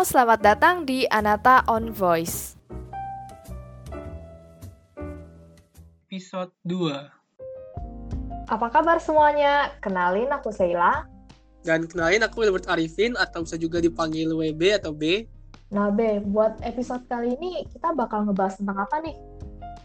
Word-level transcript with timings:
Halo, 0.00 0.16
selamat 0.16 0.40
datang 0.40 0.88
di 0.88 1.04
Anata 1.12 1.60
on 1.68 1.92
Voice. 1.92 2.56
Episode 6.08 6.56
2 6.64 8.48
Apa 8.48 8.72
kabar 8.72 8.96
semuanya? 8.96 9.76
Kenalin 9.84 10.32
aku 10.32 10.56
Sheila. 10.56 11.04
Dan 11.68 11.84
kenalin 11.84 12.24
aku 12.24 12.40
Wilbert 12.40 12.64
Arifin 12.72 13.12
atau 13.12 13.44
bisa 13.44 13.60
juga 13.60 13.76
dipanggil 13.76 14.32
WB 14.32 14.80
atau 14.80 14.96
B. 14.96 15.28
Nah, 15.68 15.92
Be, 15.92 16.24
buat 16.24 16.56
episode 16.64 17.04
kali 17.04 17.36
ini 17.36 17.68
kita 17.68 17.92
bakal 17.92 18.24
ngebahas 18.24 18.56
tentang 18.56 18.80
apa 18.80 19.04
nih? 19.04 19.20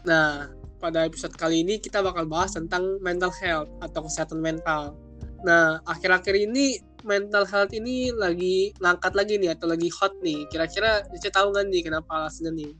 Nah, 0.08 0.48
pada 0.80 1.04
episode 1.04 1.36
kali 1.36 1.60
ini 1.60 1.76
kita 1.76 2.00
bakal 2.00 2.24
bahas 2.24 2.56
tentang 2.56 2.96
mental 3.04 3.36
health 3.36 3.68
atau 3.84 4.08
kesehatan 4.08 4.40
mental. 4.40 4.96
Nah, 5.44 5.84
akhir-akhir 5.84 6.48
ini 6.48 6.80
mental 7.06 7.46
health 7.46 7.70
ini 7.70 8.10
lagi 8.10 8.74
ngangkat 8.82 9.14
lagi 9.14 9.38
nih 9.38 9.54
atau 9.54 9.70
lagi 9.70 9.88
hot 9.94 10.12
nih. 10.20 10.44
Kira-kira 10.50 11.06
Cici 11.14 11.30
tahu 11.30 11.54
nggak 11.54 11.64
nih 11.70 11.82
kenapa 11.86 12.26
alasannya 12.26 12.52
nih? 12.52 12.72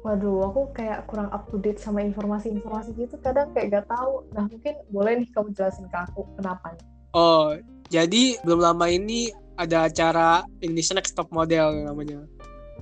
Waduh, 0.00 0.48
aku 0.48 0.60
kayak 0.72 1.04
kurang 1.08 1.28
up 1.28 1.44
to 1.52 1.60
date 1.60 1.76
sama 1.76 2.00
informasi-informasi 2.00 2.96
gitu. 2.96 3.20
Kadang 3.20 3.52
kayak 3.52 3.84
gak 3.84 3.86
tahu. 3.92 4.24
Nah, 4.32 4.48
mungkin 4.48 4.74
boleh 4.88 5.12
nih 5.20 5.28
kamu 5.28 5.52
jelasin 5.52 5.84
ke 5.92 5.98
aku 6.00 6.24
kenapa 6.40 6.72
nih. 6.72 6.84
Oh, 7.12 7.52
jadi 7.92 8.40
belum 8.40 8.64
lama 8.64 8.88
ini 8.88 9.28
ada 9.60 9.92
acara 9.92 10.40
Indonesia 10.64 10.96
Next 10.96 11.12
Top 11.12 11.28
Model 11.28 11.84
namanya. 11.84 12.24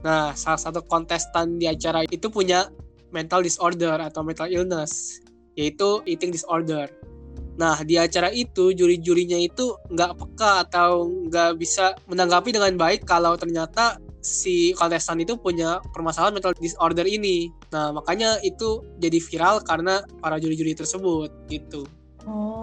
Nah, 0.07 0.31
salah 0.39 0.63
satu 0.63 0.79
kontestan 0.87 1.59
di 1.59 1.67
acara 1.67 2.07
itu 2.07 2.31
punya 2.31 2.71
mental 3.11 3.43
disorder 3.43 3.99
atau 3.99 4.23
mental 4.23 4.47
illness, 4.47 5.19
yaitu 5.59 5.99
eating 6.07 6.31
disorder. 6.31 6.87
Nah, 7.59 7.83
di 7.83 7.99
acara 7.99 8.31
itu 8.31 8.71
juri-jurinya 8.71 9.35
itu 9.35 9.75
nggak 9.91 10.15
peka 10.15 10.53
atau 10.71 11.11
nggak 11.27 11.59
bisa 11.59 11.99
menanggapi 12.07 12.55
dengan 12.55 12.79
baik 12.79 13.03
kalau 13.03 13.35
ternyata 13.35 13.99
si 14.23 14.75
kontestan 14.79 15.19
itu 15.23 15.35
punya 15.39 15.83
permasalahan 15.91 16.39
mental 16.39 16.55
disorder 16.55 17.07
ini. 17.07 17.51
Nah, 17.75 17.91
makanya 17.91 18.39
itu 18.47 18.87
jadi 19.03 19.19
viral 19.19 19.67
karena 19.67 20.07
para 20.23 20.39
juri-juri 20.39 20.79
tersebut 20.79 21.35
gitu. 21.51 21.83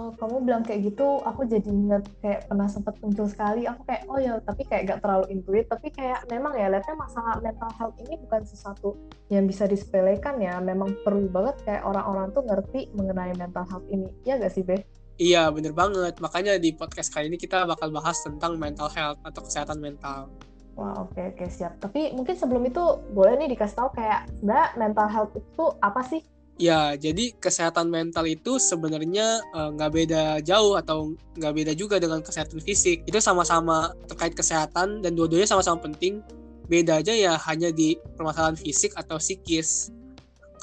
Oh, 0.06 0.14
kamu 0.14 0.46
bilang 0.46 0.62
kayak 0.62 0.86
gitu, 0.86 1.18
aku 1.26 1.50
jadi 1.50 1.66
inget 1.66 2.06
kayak 2.22 2.46
pernah 2.46 2.70
sempat 2.70 2.94
muncul 3.02 3.26
sekali. 3.26 3.66
Aku 3.66 3.82
kayak, 3.82 4.06
oh 4.06 4.22
ya, 4.22 4.38
tapi 4.38 4.62
kayak 4.62 4.86
gak 4.86 5.00
terlalu 5.02 5.34
intuit. 5.34 5.66
Tapi 5.66 5.90
kayak 5.90 6.30
memang 6.30 6.54
ya, 6.54 6.70
lihatnya 6.70 6.94
masalah 6.94 7.42
mental 7.42 7.66
health 7.74 7.98
ini 8.06 8.14
bukan 8.22 8.46
sesuatu 8.46 8.94
yang 9.34 9.50
bisa 9.50 9.66
disepelekan 9.66 10.38
ya. 10.38 10.62
Memang 10.62 10.94
perlu 11.02 11.26
banget 11.26 11.58
kayak 11.66 11.82
orang-orang 11.82 12.30
tuh 12.30 12.46
ngerti 12.46 12.94
mengenai 12.94 13.34
mental 13.34 13.66
health 13.66 13.82
ini. 13.90 14.06
Ya 14.22 14.38
gak 14.38 14.54
sih, 14.54 14.62
Be? 14.62 14.86
Iya, 15.18 15.50
bener 15.50 15.74
banget. 15.74 16.22
Makanya 16.22 16.54
di 16.62 16.70
podcast 16.70 17.10
kali 17.10 17.26
ini 17.26 17.34
kita 17.34 17.66
bakal 17.66 17.90
bahas 17.90 18.22
tentang 18.22 18.54
mental 18.62 18.86
health 18.94 19.18
atau 19.26 19.42
kesehatan 19.42 19.82
mental. 19.82 20.30
Wah, 20.78 21.02
oke, 21.02 21.18
okay, 21.18 21.34
oke, 21.34 21.42
okay, 21.42 21.48
siap. 21.50 21.82
Tapi 21.82 22.14
mungkin 22.14 22.38
sebelum 22.38 22.62
itu, 22.62 22.84
boleh 23.10 23.34
nih 23.42 23.58
dikasih 23.58 23.74
tahu 23.74 23.90
kayak, 23.90 24.30
sebenarnya 24.38 24.68
mental 24.78 25.08
health 25.10 25.34
itu 25.34 25.64
apa 25.82 25.98
sih? 26.06 26.22
Ya, 26.56 26.96
jadi 26.96 27.36
kesehatan 27.36 27.92
mental 27.92 28.24
itu 28.24 28.56
sebenarnya 28.56 29.44
nggak 29.52 29.90
uh, 29.90 29.94
beda 29.94 30.22
jauh 30.40 30.72
atau 30.80 31.12
nggak 31.36 31.52
beda 31.52 31.72
juga 31.76 32.00
dengan 32.00 32.24
kesehatan 32.24 32.64
fisik. 32.64 33.04
Itu 33.04 33.20
sama-sama 33.20 33.92
terkait 34.08 34.32
kesehatan 34.32 35.04
dan 35.04 35.12
dua-duanya 35.12 35.44
sama-sama 35.44 35.84
penting. 35.84 36.24
Beda 36.64 37.04
aja 37.04 37.12
ya 37.12 37.36
hanya 37.44 37.68
di 37.68 38.00
permasalahan 38.16 38.56
fisik 38.56 38.96
atau 38.96 39.20
psikis. 39.20 39.92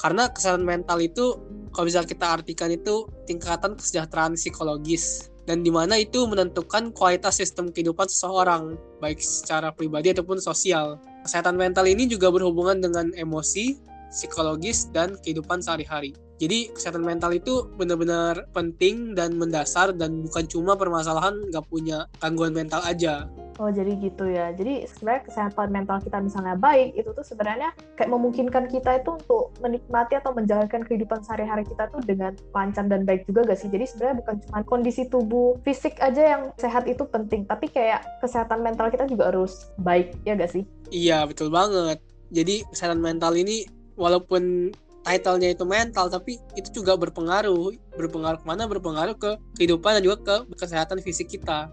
Karena 0.02 0.26
kesehatan 0.26 0.66
mental 0.66 0.98
itu 0.98 1.38
kalau 1.70 1.86
bisa 1.86 2.02
kita 2.02 2.42
artikan 2.42 2.74
itu 2.74 3.06
tingkatan 3.30 3.78
kesejahteraan 3.78 4.34
psikologis 4.34 5.30
dan 5.46 5.62
di 5.62 5.70
mana 5.70 6.00
itu 6.00 6.24
menentukan 6.24 6.90
kualitas 6.90 7.38
sistem 7.38 7.68
kehidupan 7.70 8.08
seseorang 8.08 8.74
baik 8.98 9.22
secara 9.22 9.70
pribadi 9.70 10.10
ataupun 10.10 10.40
sosial. 10.40 10.98
Kesehatan 11.22 11.54
mental 11.54 11.86
ini 11.86 12.08
juga 12.08 12.28
berhubungan 12.32 12.80
dengan 12.80 13.12
emosi, 13.16 13.78
psikologis, 14.14 14.86
dan 14.94 15.18
kehidupan 15.26 15.58
sehari-hari. 15.58 16.14
Jadi 16.38 16.70
kesehatan 16.74 17.06
mental 17.06 17.30
itu 17.30 17.70
benar-benar 17.78 18.50
penting 18.50 19.14
dan 19.14 19.38
mendasar 19.38 19.94
dan 19.94 20.22
bukan 20.26 20.46
cuma 20.50 20.74
permasalahan 20.74 21.46
nggak 21.50 21.66
punya 21.70 22.10
gangguan 22.18 22.50
mental 22.50 22.82
aja. 22.82 23.30
Oh 23.62 23.70
jadi 23.70 23.94
gitu 24.02 24.26
ya. 24.26 24.50
Jadi 24.50 24.82
sebenarnya 24.90 25.30
kesehatan 25.30 25.70
mental 25.70 26.02
kita 26.02 26.18
misalnya 26.18 26.58
baik, 26.58 26.98
itu 26.98 27.06
tuh 27.14 27.22
sebenarnya 27.22 27.70
kayak 27.94 28.10
memungkinkan 28.10 28.66
kita 28.66 28.98
itu 28.98 29.14
untuk 29.14 29.54
menikmati 29.62 30.18
atau 30.18 30.34
menjalankan 30.34 30.82
kehidupan 30.82 31.22
sehari-hari 31.22 31.62
kita 31.62 31.86
tuh 31.94 32.02
dengan 32.02 32.34
lancar 32.50 32.90
dan 32.90 33.06
baik 33.06 33.30
juga 33.30 33.54
gak 33.54 33.62
sih? 33.62 33.70
Jadi 33.70 33.84
sebenarnya 33.86 34.16
bukan 34.26 34.36
cuma 34.42 34.60
kondisi 34.66 35.06
tubuh 35.06 35.54
fisik 35.62 36.02
aja 36.02 36.34
yang 36.34 36.42
sehat 36.58 36.90
itu 36.90 37.06
penting, 37.06 37.46
tapi 37.46 37.70
kayak 37.70 38.02
kesehatan 38.18 38.66
mental 38.66 38.90
kita 38.90 39.06
juga 39.06 39.30
harus 39.30 39.70
baik, 39.78 40.18
ya 40.26 40.34
gak 40.34 40.50
sih? 40.50 40.66
Iya 40.90 41.22
betul 41.30 41.54
banget. 41.54 42.02
Jadi 42.34 42.66
kesehatan 42.74 42.98
mental 42.98 43.38
ini 43.38 43.70
walaupun 43.94 44.74
title-nya 45.04 45.52
itu 45.52 45.64
mental 45.68 46.08
tapi 46.08 46.40
itu 46.58 46.82
juga 46.82 46.96
berpengaruh. 46.96 47.76
Berpengaruh 47.94 48.40
ke 48.42 48.46
mana 48.46 48.68
berpengaruh 48.68 49.16
ke 49.16 49.36
kehidupan 49.60 50.00
dan 50.00 50.02
juga 50.02 50.16
ke 50.22 50.36
kesehatan 50.56 50.98
fisik 51.04 51.30
kita. 51.30 51.70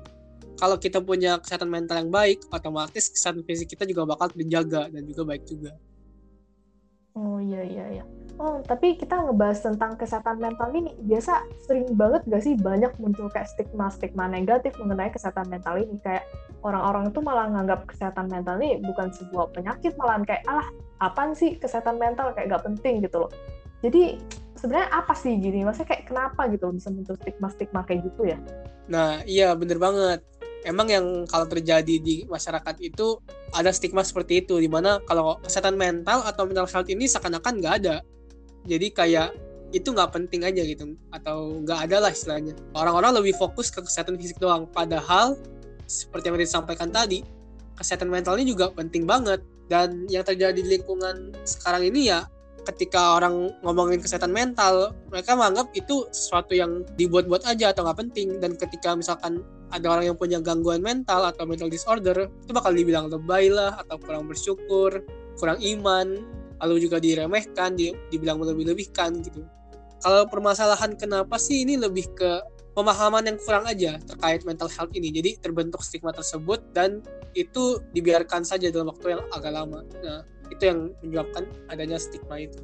Kalau 0.59 0.77
kita 0.77 1.01
punya 1.01 1.41
kesehatan 1.41 1.71
mental 1.71 2.05
yang 2.05 2.11
baik 2.13 2.45
otomatis 2.53 3.09
kesehatan 3.09 3.41
fisik 3.47 3.73
kita 3.73 3.87
juga 3.89 4.05
bakal 4.05 4.29
dijaga 4.37 4.93
dan 4.93 5.03
juga 5.09 5.25
baik 5.25 5.49
juga 5.49 5.73
oh 7.16 7.38
iya 7.39 7.61
iya 7.63 7.85
iya. 7.99 8.05
Oh 8.39 8.63
tapi 8.63 8.97
kita 8.97 9.22
ngebahas 9.22 9.61
tentang 9.61 9.99
kesehatan 9.99 10.41
mental 10.41 10.72
ini 10.73 10.95
biasa 11.05 11.45
sering 11.61 11.94
banget 11.94 12.25
gak 12.25 12.41
sih 12.41 12.57
banyak 12.57 12.89
muncul 12.97 13.29
kayak 13.29 13.45
stigma 13.51 13.91
stigma 13.91 14.25
negatif 14.25 14.73
mengenai 14.81 15.11
kesehatan 15.13 15.51
mental 15.51 15.77
ini? 15.77 16.00
Kayak 16.01 16.25
orang-orang 16.66 17.11
itu 17.13 17.19
malah 17.21 17.51
nganggap 17.51 17.85
kesehatan 17.91 18.31
mental 18.31 18.57
ini 18.63 18.81
bukan 18.81 19.13
sebuah 19.13 19.53
penyakit 19.53 19.94
malahan 20.00 20.23
kayak 20.25 20.44
alah 20.50 20.67
apaan 21.03 21.38
sih 21.38 21.59
kesehatan 21.59 22.01
mental? 22.01 22.33
Kayak 22.33 22.57
gak 22.57 22.66
penting 22.71 23.03
gitu 23.05 23.27
loh. 23.27 23.31
Jadi 23.81 24.17
sebenarnya 24.57 24.89
apa 24.94 25.13
sih 25.13 25.38
gini? 25.38 25.61
Maksudnya 25.66 25.89
kayak 25.94 26.05
kenapa 26.09 26.47
gitu 26.50 26.71
bisa 26.73 26.89
muncul 26.89 27.17
stigma-stigma 27.19 27.81
kayak 27.85 28.09
gitu 28.09 28.29
ya? 28.29 28.38
Nah 28.89 29.21
iya 29.27 29.53
bener 29.53 29.77
banget 29.77 30.23
emang 30.63 30.88
yang 30.89 31.05
kalau 31.25 31.49
terjadi 31.49 31.97
di 32.01 32.25
masyarakat 32.29 32.75
itu 32.81 33.17
ada 33.51 33.73
stigma 33.73 34.05
seperti 34.05 34.45
itu 34.45 34.57
di 34.61 34.69
mana 34.69 35.01
kalau 35.09 35.41
kesehatan 35.41 35.75
mental 35.75 36.22
atau 36.23 36.45
mental 36.45 36.69
health 36.69 36.89
ini 36.89 37.09
seakan-akan 37.09 37.59
nggak 37.61 37.75
ada. 37.85 37.95
Jadi 38.69 38.94
kayak 38.94 39.33
itu 39.71 39.88
nggak 39.89 40.11
penting 40.11 40.44
aja 40.44 40.61
gitu 40.61 40.94
atau 41.16 41.63
nggak 41.63 41.89
ada 41.89 41.97
lah 42.07 42.11
istilahnya. 42.11 42.53
Orang-orang 42.75 43.23
lebih 43.23 43.33
fokus 43.39 43.71
ke 43.71 43.81
kesehatan 43.81 44.19
fisik 44.19 44.38
doang. 44.38 44.67
Padahal 44.69 45.39
seperti 45.88 46.31
yang 46.31 46.38
disampaikan 46.39 46.91
tadi 46.91 47.23
kesehatan 47.75 48.11
mental 48.11 48.38
ini 48.38 48.53
juga 48.53 48.69
penting 48.71 49.07
banget. 49.07 49.41
Dan 49.71 50.03
yang 50.11 50.27
terjadi 50.27 50.59
di 50.59 50.67
lingkungan 50.67 51.31
sekarang 51.47 51.88
ini 51.88 52.11
ya 52.11 52.27
ketika 52.67 53.17
orang 53.17 53.50
ngomongin 53.66 54.03
kesehatan 54.03 54.29
mental 54.29 54.94
mereka 55.09 55.33
menganggap 55.33 55.73
itu 55.73 56.05
sesuatu 56.11 56.53
yang 56.53 56.85
dibuat-buat 57.00 57.47
aja 57.47 57.71
atau 57.71 57.88
nggak 57.88 58.00
penting. 58.03 58.38
Dan 58.44 58.59
ketika 58.59 58.94
misalkan 58.94 59.41
ada 59.71 59.87
orang 59.87 60.13
yang 60.13 60.17
punya 60.19 60.37
gangguan 60.43 60.83
mental 60.83 61.25
atau 61.27 61.47
mental 61.47 61.71
disorder 61.71 62.27
itu 62.27 62.51
bakal 62.51 62.71
dibilang 62.75 63.07
lebay 63.07 63.47
lah 63.47 63.79
atau 63.81 63.97
kurang 63.97 64.27
bersyukur 64.27 65.03
kurang 65.39 65.57
iman 65.59 66.19
lalu 66.61 66.83
juga 66.83 67.01
diremehkan 67.01 67.73
dibilang 68.13 68.37
melebih-lebihkan 68.37 69.23
gitu 69.25 69.41
kalau 70.01 70.25
permasalahan 70.25 70.97
kenapa 70.97 71.37
sih 71.37 71.61
ini 71.61 71.77
lebih 71.77 72.09
ke 72.17 72.41
pemahaman 72.73 73.27
yang 73.27 73.37
kurang 73.37 73.67
aja 73.67 73.99
terkait 74.01 74.41
mental 74.47 74.65
health 74.71 74.93
ini. 74.97 75.11
Jadi 75.11 75.37
terbentuk 75.37 75.85
stigma 75.85 76.09
tersebut 76.09 76.73
dan 76.73 77.05
itu 77.38 77.79
dibiarkan 77.95 78.41
saja 78.41 78.73
dalam 78.73 78.91
waktu 78.91 79.15
yang 79.15 79.21
agak 79.29 79.53
lama. 79.53 79.85
Nah, 80.01 80.25
itu 80.49 80.63
yang 80.67 80.91
menyebabkan 81.05 81.47
adanya 81.71 82.01
stigma 82.01 82.41
itu. 82.41 82.59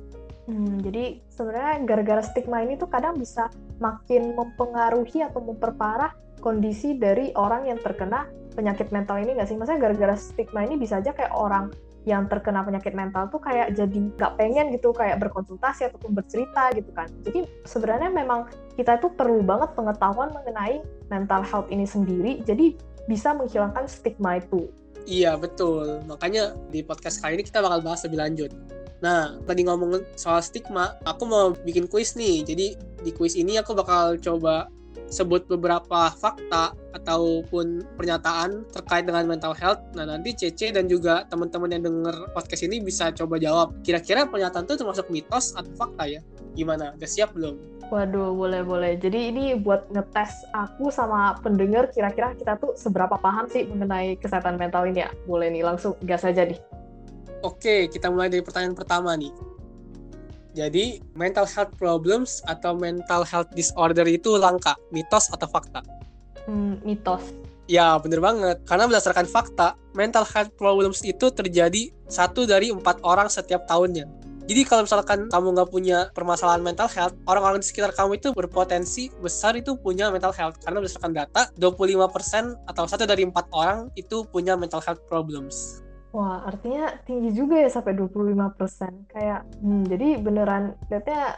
Hmm, 0.47 0.79
jadi 0.79 1.19
sebenarnya 1.27 1.75
gara-gara 1.83 2.23
stigma 2.23 2.63
ini 2.63 2.79
tuh 2.79 2.87
kadang 2.87 3.19
bisa 3.19 3.51
makin 3.83 4.31
mempengaruhi 4.31 5.19
atau 5.19 5.43
memperparah 5.43 6.15
kondisi 6.47 6.95
dari 6.95 7.35
orang 7.35 7.67
yang 7.67 7.75
terkena 7.83 8.31
penyakit 8.55 8.87
mental 8.95 9.19
ini 9.19 9.35
nggak 9.35 9.51
sih? 9.51 9.59
Maksudnya 9.59 9.83
gara-gara 9.83 10.15
stigma 10.15 10.63
ini 10.63 10.79
bisa 10.79 11.03
aja 11.03 11.11
kayak 11.11 11.35
orang 11.35 11.75
yang 12.07 12.23
terkena 12.31 12.63
penyakit 12.63 12.95
mental 12.95 13.27
tuh 13.27 13.43
kayak 13.43 13.75
jadi 13.75 14.15
nggak 14.15 14.39
pengen 14.39 14.71
gitu 14.71 14.95
kayak 14.95 15.19
berkonsultasi 15.19 15.91
ataupun 15.91 16.15
bercerita 16.15 16.71
gitu 16.71 16.87
kan. 16.95 17.11
Jadi 17.27 17.43
sebenarnya 17.67 18.07
memang 18.07 18.47
kita 18.79 18.95
itu 18.95 19.11
perlu 19.11 19.43
banget 19.43 19.75
pengetahuan 19.75 20.31
mengenai 20.31 20.79
mental 21.11 21.43
health 21.43 21.67
ini 21.67 21.83
sendiri. 21.83 22.39
Jadi 22.47 22.79
bisa 23.11 23.35
menghilangkan 23.35 23.91
stigma 23.91 24.39
itu. 24.39 24.71
Iya 25.03 25.35
betul. 25.35 25.99
Makanya 26.07 26.55
di 26.71 26.79
podcast 26.79 27.19
kali 27.19 27.35
ini 27.35 27.43
kita 27.43 27.59
bakal 27.59 27.83
bahas 27.83 28.07
lebih 28.07 28.23
lanjut. 28.23 28.51
Nah, 29.03 29.37
tadi 29.45 29.61
ngomong 29.67 30.17
soal 30.17 30.41
stigma, 30.41 30.97
aku 31.03 31.27
mau 31.27 31.51
bikin 31.53 31.91
kuis 31.91 32.15
nih. 32.15 32.41
Jadi 32.47 32.67
di 33.03 33.11
kuis 33.11 33.35
ini 33.35 33.59
aku 33.59 33.75
bakal 33.75 34.15
coba 34.17 34.71
sebut 35.07 35.47
beberapa 35.47 36.11
fakta 36.15 36.75
ataupun 36.95 37.83
pernyataan 37.95 38.67
terkait 38.71 39.07
dengan 39.07 39.23
mental 39.23 39.55
health. 39.55 39.79
Nah, 39.95 40.07
nanti 40.07 40.35
Cece 40.35 40.75
dan 40.75 40.91
juga 40.91 41.23
teman-teman 41.31 41.71
yang 41.71 41.83
denger 41.87 42.15
podcast 42.35 42.67
ini 42.67 42.83
bisa 42.83 43.11
coba 43.15 43.39
jawab. 43.39 43.71
Kira-kira 43.81 44.27
pernyataan 44.27 44.67
itu 44.67 44.75
termasuk 44.79 45.07
mitos 45.07 45.55
atau 45.55 45.71
fakta 45.77 46.09
ya? 46.09 46.21
Gimana? 46.57 46.95
Udah 46.99 47.09
siap 47.09 47.31
belum? 47.37 47.55
Waduh, 47.87 48.35
boleh-boleh. 48.35 48.99
Jadi 48.99 49.31
ini 49.31 49.55
buat 49.55 49.87
ngetes 49.95 50.43
aku 50.51 50.91
sama 50.91 51.39
pendengar 51.39 51.87
kira-kira 51.87 52.35
kita 52.35 52.59
tuh 52.59 52.75
seberapa 52.75 53.15
paham 53.15 53.47
sih 53.47 53.63
mengenai 53.63 54.19
kesehatan 54.19 54.59
mental 54.59 54.83
ini 54.91 55.07
ya? 55.07 55.09
Boleh 55.23 55.47
nih, 55.47 55.63
langsung 55.63 55.95
gas 56.03 56.27
aja 56.27 56.43
nih. 56.43 56.59
Oke, 57.45 57.87
kita 57.87 58.11
mulai 58.11 58.27
dari 58.27 58.43
pertanyaan 58.43 58.75
pertama 58.75 59.15
nih. 59.15 59.31
Jadi, 60.57 60.97
mental 61.13 61.45
health 61.45 61.69
problems 61.77 62.41
atau 62.49 62.73
mental 62.73 63.21
health 63.21 63.53
disorder 63.53 64.09
itu 64.09 64.41
langka, 64.41 64.73
mitos 64.89 65.29
atau 65.29 65.45
fakta? 65.45 65.85
Hmm, 66.49 66.81
mitos. 66.81 67.21
Ya, 67.69 67.93
bener 68.01 68.17
banget. 68.17 68.57
Karena 68.65 68.89
berdasarkan 68.89 69.29
fakta, 69.29 69.77
mental 69.93 70.25
health 70.25 70.49
problems 70.57 71.05
itu 71.05 71.29
terjadi 71.29 71.93
satu 72.09 72.49
dari 72.49 72.73
empat 72.73 73.05
orang 73.05 73.29
setiap 73.29 73.69
tahunnya. 73.69 74.09
Jadi 74.47 74.63
kalau 74.63 74.87
misalkan 74.87 75.27
kamu 75.27 75.59
nggak 75.59 75.69
punya 75.69 76.07
permasalahan 76.15 76.63
mental 76.63 76.87
health, 76.87 77.13
orang-orang 77.27 77.59
di 77.59 77.67
sekitar 77.67 77.91
kamu 77.91 78.15
itu 78.15 78.31
berpotensi 78.31 79.11
besar 79.19 79.59
itu 79.59 79.75
punya 79.75 80.07
mental 80.07 80.31
health. 80.31 80.57
Karena 80.63 80.79
berdasarkan 80.79 81.11
data, 81.11 81.51
25% 81.59 82.55
atau 82.63 82.83
satu 82.87 83.03
dari 83.03 83.27
empat 83.27 83.51
orang 83.51 83.91
itu 83.99 84.23
punya 84.31 84.55
mental 84.55 84.79
health 84.79 85.03
problems. 85.05 85.83
Wah, 86.15 86.47
artinya 86.47 86.95
tinggi 87.03 87.35
juga 87.35 87.59
ya 87.59 87.69
sampai 87.69 87.93
25%. 87.93 89.11
Kayak, 89.11 89.43
hmm, 89.59 89.83
jadi 89.91 90.07
beneran, 90.23 90.73
lihatnya 90.87 91.35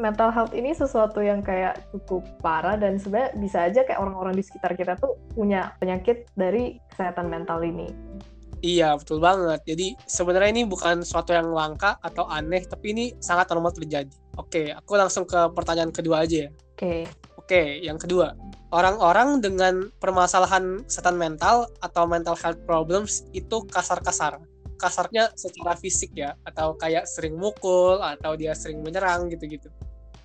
mental 0.00 0.32
health 0.32 0.56
ini 0.56 0.72
sesuatu 0.72 1.20
yang 1.20 1.44
kayak 1.44 1.84
cukup 1.92 2.24
parah 2.40 2.74
dan 2.80 2.96
sebenarnya 2.96 3.36
bisa 3.36 3.58
aja 3.68 3.80
kayak 3.84 4.00
orang-orang 4.00 4.34
di 4.34 4.42
sekitar 4.42 4.72
kita 4.74 4.96
tuh 4.96 5.20
punya 5.36 5.76
penyakit 5.76 6.26
dari 6.32 6.80
kesehatan 6.90 7.28
mental 7.28 7.60
ini. 7.62 7.86
Iya, 8.60 8.92
betul 8.96 9.24
banget. 9.24 9.64
Jadi 9.64 9.96
sebenarnya 10.04 10.50
ini 10.52 10.62
bukan 10.68 11.00
suatu 11.00 11.32
yang 11.32 11.48
langka 11.52 11.96
atau 12.00 12.28
aneh, 12.28 12.64
tapi 12.68 12.92
ini 12.92 13.04
sangat 13.16 13.48
normal 13.52 13.72
terjadi. 13.72 14.12
Oke, 14.36 14.72
aku 14.72 15.00
langsung 15.00 15.24
ke 15.24 15.48
pertanyaan 15.56 15.92
kedua 15.92 16.28
aja 16.28 16.48
ya. 16.48 16.50
Oke. 16.76 17.08
Oke, 17.50 17.82
yang 17.82 17.98
kedua. 17.98 18.38
Orang-orang 18.70 19.42
dengan 19.42 19.90
permasalahan 19.98 20.86
kesehatan 20.86 21.18
mental 21.18 21.66
atau 21.82 22.06
mental 22.06 22.38
health 22.38 22.62
problems 22.62 23.26
itu 23.34 23.66
kasar-kasar. 23.66 24.38
Kasarnya 24.78 25.34
secara 25.34 25.74
fisik 25.74 26.14
ya, 26.14 26.38
atau 26.46 26.78
kayak 26.78 27.10
sering 27.10 27.34
mukul, 27.34 27.98
atau 27.98 28.38
dia 28.38 28.54
sering 28.54 28.86
menyerang 28.86 29.26
gitu-gitu. 29.34 29.66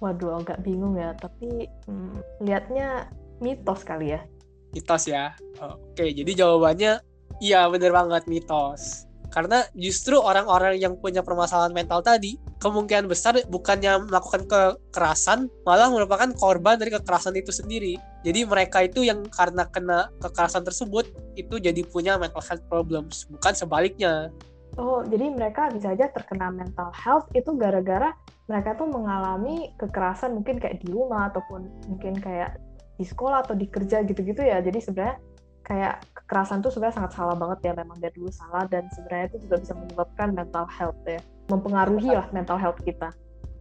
Waduh, 0.05 0.37
agak 0.37 0.61
bingung 0.61 1.01
ya. 1.01 1.17
Tapi 1.17 1.65
hmm, 1.89 2.45
lihatnya 2.45 3.09
mitos 3.41 3.81
kali 3.81 4.13
ya. 4.13 4.21
Mitos 4.69 5.09
ya. 5.09 5.33
Oke, 5.57 6.13
jadi 6.13 6.45
jawabannya 6.45 7.01
Iya 7.41 7.65
bener 7.73 7.89
banget 7.89 8.29
mitos. 8.29 9.09
Karena 9.33 9.65
justru 9.73 10.21
orang-orang 10.21 10.77
yang 10.77 10.93
punya 11.01 11.25
permasalahan 11.25 11.73
mental 11.73 12.05
tadi 12.05 12.37
kemungkinan 12.59 13.05
besar 13.11 13.35
bukannya 13.51 14.07
melakukan 14.07 14.47
kekerasan 14.47 15.51
malah 15.67 15.91
merupakan 15.91 16.31
korban 16.33 16.79
dari 16.79 16.91
kekerasan 16.95 17.35
itu 17.35 17.51
sendiri. 17.51 17.99
Jadi 18.23 18.47
mereka 18.47 18.81
itu 18.81 19.03
yang 19.03 19.27
karena 19.27 19.67
kena 19.69 20.09
kekerasan 20.23 20.63
tersebut 20.63 21.11
itu 21.35 21.59
jadi 21.59 21.81
punya 21.85 22.15
mental 22.15 22.41
health 22.41 22.63
problems, 22.71 23.27
bukan 23.27 23.53
sebaliknya. 23.53 24.31
Oh, 24.75 25.03
jadi 25.07 25.31
mereka 25.31 25.71
bisa 25.71 25.95
aja 25.95 26.11
terkena 26.11 26.51
mental 26.51 26.91
health 26.91 27.31
itu 27.31 27.53
gara-gara 27.55 28.11
mereka 28.45 28.75
tuh 28.75 28.91
mengalami 28.91 29.71
kekerasan 29.79 30.35
mungkin 30.35 30.59
kayak 30.59 30.83
di 30.83 30.91
rumah 30.91 31.31
ataupun 31.31 31.65
mungkin 31.89 32.19
kayak 32.19 32.59
di 32.95 33.05
sekolah 33.07 33.43
atau 33.43 33.55
di 33.55 33.67
kerja 33.67 34.03
gitu-gitu 34.03 34.43
ya. 34.43 34.59
Jadi 34.63 34.79
sebenarnya 34.83 35.17
kayak 35.65 35.95
kekerasan 36.13 36.61
tuh 36.61 36.69
sebenarnya 36.69 37.03
sangat 37.03 37.11
salah 37.17 37.35
banget 37.35 37.59
ya 37.65 37.73
memang 37.73 37.97
dari 37.97 38.13
dulu 38.13 38.29
salah 38.29 38.69
dan 38.69 38.85
sebenarnya 38.93 39.33
itu 39.33 39.37
juga 39.49 39.55
bisa 39.65 39.73
menyebabkan 39.73 40.29
mental 40.37 40.65
health 40.69 41.01
ya 41.09 41.17
mempengaruhi 41.49 42.09
lah 42.13 42.27
mental 42.33 42.57
health 42.57 42.81
kita. 42.81 43.13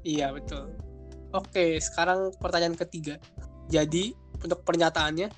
Iya 0.04 0.32
betul. 0.32 0.72
Oke 1.34 1.80
sekarang 1.80 2.32
pertanyaan 2.38 2.76
ketiga. 2.78 3.18
Jadi 3.68 4.12
untuk 4.40 4.62
pernyataannya 4.62 5.28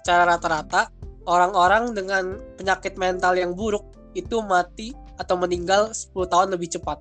secara 0.00 0.36
rata-rata 0.36 0.90
orang-orang 1.26 1.92
dengan 1.92 2.38
penyakit 2.56 2.94
mental 2.96 3.34
yang 3.34 3.52
buruk 3.52 3.94
itu 4.14 4.38
mati 4.44 4.94
atau 5.18 5.34
meninggal 5.38 5.90
10 5.90 6.14
tahun 6.30 6.48
lebih 6.54 6.78
cepat. 6.78 6.98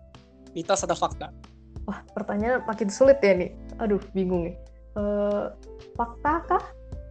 Mitos 0.54 0.86
atau 0.86 0.98
fakta? 0.98 1.34
Wah 1.90 2.00
pertanyaan 2.14 2.66
makin 2.66 2.90
sulit 2.90 3.22
ya 3.22 3.34
nih. 3.34 3.52
Aduh 3.82 4.02
bingung 4.14 4.50
nih. 4.50 4.56
Uh, 4.94 5.50
fakta 5.98 6.46
kah? 6.46 6.64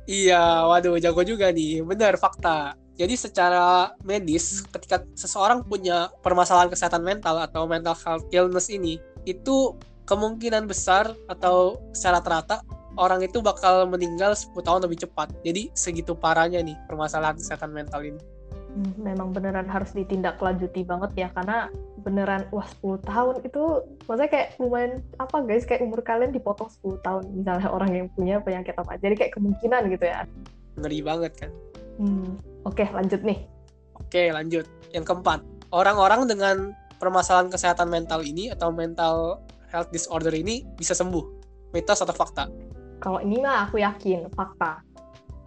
Iya, 0.06 0.66
waduh, 0.66 0.98
jago 0.98 1.22
juga 1.22 1.54
nih. 1.54 1.82
Benar, 1.86 2.18
fakta. 2.18 2.74
Jadi 3.00 3.14
secara 3.16 3.96
medis, 4.04 4.60
ketika 4.68 5.00
seseorang 5.16 5.64
punya 5.64 6.12
permasalahan 6.20 6.68
kesehatan 6.68 7.00
mental 7.00 7.40
atau 7.40 7.64
mental 7.64 7.96
health 7.96 8.28
illness 8.30 8.68
ini, 8.68 9.00
itu 9.24 9.76
kemungkinan 10.04 10.68
besar 10.68 11.08
atau 11.30 11.80
secara 11.96 12.20
rata 12.20 12.60
orang 13.00 13.24
itu 13.24 13.40
bakal 13.40 13.88
meninggal 13.88 14.36
10 14.36 14.52
tahun 14.60 14.80
lebih 14.84 15.08
cepat. 15.08 15.32
Jadi 15.40 15.72
segitu 15.72 16.12
parahnya 16.12 16.60
nih 16.60 16.76
permasalahan 16.84 17.40
kesehatan 17.40 17.72
mental 17.72 18.04
ini. 18.04 18.20
Hmm, 18.72 18.92
memang 19.04 19.36
beneran 19.36 19.68
harus 19.68 19.92
ditindaklanjuti 19.92 20.88
banget 20.88 21.12
ya 21.16 21.28
karena 21.36 21.68
beneran 22.00 22.48
wah 22.56 22.64
10 22.80 23.04
tahun 23.04 23.34
itu 23.44 23.62
maksudnya 24.08 24.30
kayak 24.32 24.48
lumayan 24.56 25.04
apa 25.20 25.36
guys 25.44 25.68
kayak 25.68 25.84
umur 25.84 26.00
kalian 26.00 26.32
dipotong 26.32 26.72
10 26.80 27.04
tahun 27.04 27.22
misalnya 27.36 27.68
orang 27.68 27.90
yang 27.92 28.06
punya 28.16 28.40
penyakit 28.40 28.72
apa 28.72 28.96
jadi 28.96 29.14
kayak 29.14 29.32
kemungkinan 29.36 29.92
gitu 29.92 30.04
ya 30.08 30.24
ngeri 30.80 31.04
banget 31.04 31.32
kan 31.36 31.50
hmm. 32.02 32.66
oke 32.66 32.84
lanjut 32.90 33.22
nih. 33.22 33.46
Oke 33.96 34.34
lanjut. 34.34 34.66
Yang 34.90 35.04
keempat 35.08 35.40
orang-orang 35.72 36.28
dengan 36.28 36.56
permasalahan 37.00 37.50
kesehatan 37.50 37.88
mental 37.88 38.22
ini 38.22 38.52
atau 38.52 38.70
mental 38.70 39.42
health 39.72 39.90
disorder 39.90 40.30
ini 40.36 40.62
bisa 40.76 40.92
sembuh. 40.92 41.40
Mitos 41.72 42.04
atau 42.04 42.12
fakta? 42.12 42.46
Kalau 43.00 43.18
ini 43.24 43.40
mah 43.40 43.66
aku 43.66 43.80
yakin 43.80 44.28
fakta. 44.36 44.84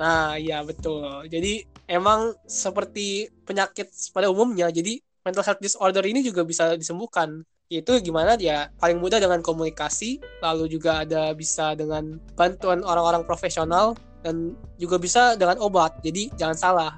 Nah 0.02 0.36
iya 0.36 0.66
betul. 0.66 1.30
Jadi 1.30 1.63
emang 1.88 2.34
seperti 2.50 3.30
penyakit 3.46 3.94
pada 4.12 4.28
umumnya 4.28 4.68
jadi 4.74 5.00
mental 5.22 5.46
health 5.46 5.62
disorder 5.62 6.04
ini 6.04 6.25
juga 6.25 6.42
bisa 6.44 6.74
disembuhkan. 6.74 7.46
Itu 7.69 7.98
gimana 8.02 8.38
ya 8.38 8.69
paling 8.81 8.98
mudah 8.98 9.22
dengan 9.22 9.40
komunikasi 9.46 10.19
lalu 10.42 10.69
juga 10.69 11.06
ada 11.06 11.31
bisa 11.38 11.78
dengan 11.78 12.18
bantuan 12.34 12.81
orang-orang 12.81 13.25
profesional 13.25 13.94
dan 14.25 14.57
juga 14.81 14.98
bisa 14.98 15.38
dengan 15.38 15.62
obat 15.62 16.01
jadi 16.01 16.33
jangan 16.33 16.57
salah 16.57 16.92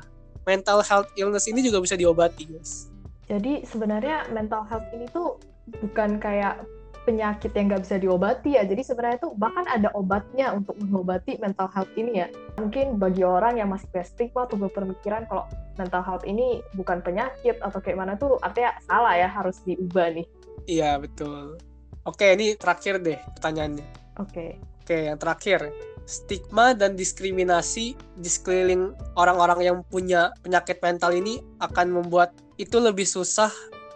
mental 0.47 0.79
health 0.79 1.12
illness 1.19 1.51
ini 1.51 1.59
juga 1.59 1.83
bisa 1.83 2.00
diobati 2.00 2.47
guys 2.47 2.88
jadi 3.27 3.68
sebenarnya 3.68 4.31
mental 4.31 4.63
health 4.63 4.88
ini 4.95 5.03
tuh 5.12 5.35
bukan 5.83 6.15
kayak 6.24 6.63
penyakit 7.07 7.56
yang 7.56 7.71
nggak 7.71 7.83
bisa 7.88 7.95
diobati 7.95 8.59
ya. 8.59 8.68
Jadi 8.68 8.83
sebenarnya 8.83 9.24
itu 9.24 9.31
bahkan 9.39 9.63
ada 9.71 9.88
obatnya 9.95 10.51
untuk 10.51 10.75
mengobati 10.83 11.39
mental 11.39 11.71
health 11.71 11.91
ini 11.95 12.24
ya. 12.24 12.27
Mungkin 12.59 13.00
bagi 13.00 13.24
orang 13.24 13.56
yang 13.56 13.71
masih 13.71 13.88
punya 13.88 14.03
stigma 14.03 14.44
atau 14.44 14.59
berpemikiran 14.59 15.23
kalau 15.31 15.47
mental 15.80 16.03
health 16.03 16.27
ini 16.27 16.59
bukan 16.75 17.00
penyakit 17.00 17.56
atau 17.63 17.80
kayak 17.80 18.03
mana 18.03 18.19
tuh 18.19 18.35
artinya 18.44 18.75
salah 18.83 19.15
ya 19.15 19.31
harus 19.31 19.63
diubah 19.63 20.19
nih. 20.19 20.28
Iya 20.68 20.99
betul. 20.99 21.56
Oke 22.04 22.35
ini 22.35 22.59
terakhir 22.59 22.99
deh 22.99 23.19
pertanyaannya. 23.40 23.87
Oke. 24.19 24.59
Oke 24.83 25.07
yang 25.07 25.19
terakhir 25.19 25.71
stigma 26.07 26.71
dan 26.71 26.95
diskriminasi 26.95 27.94
di 27.99 28.30
sekeliling 28.31 28.95
orang-orang 29.19 29.59
yang 29.59 29.78
punya 29.92 30.31
penyakit 30.40 30.80
mental 30.80 31.11
ini 31.11 31.44
akan 31.59 31.92
membuat 31.92 32.31
itu 32.56 32.80
lebih 32.80 33.04
susah 33.04 33.52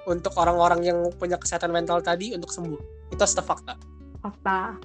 untuk 0.06 0.36
orang-orang 0.36 0.84
yang 0.84 1.00
punya 1.16 1.40
kesehatan 1.40 1.72
mental 1.72 2.04
tadi 2.04 2.36
untuk 2.36 2.52
sembuh. 2.52 3.10
Itu 3.16 3.24
sudah 3.24 3.46
fakta. 3.48 3.74
Fakta. 4.20 4.76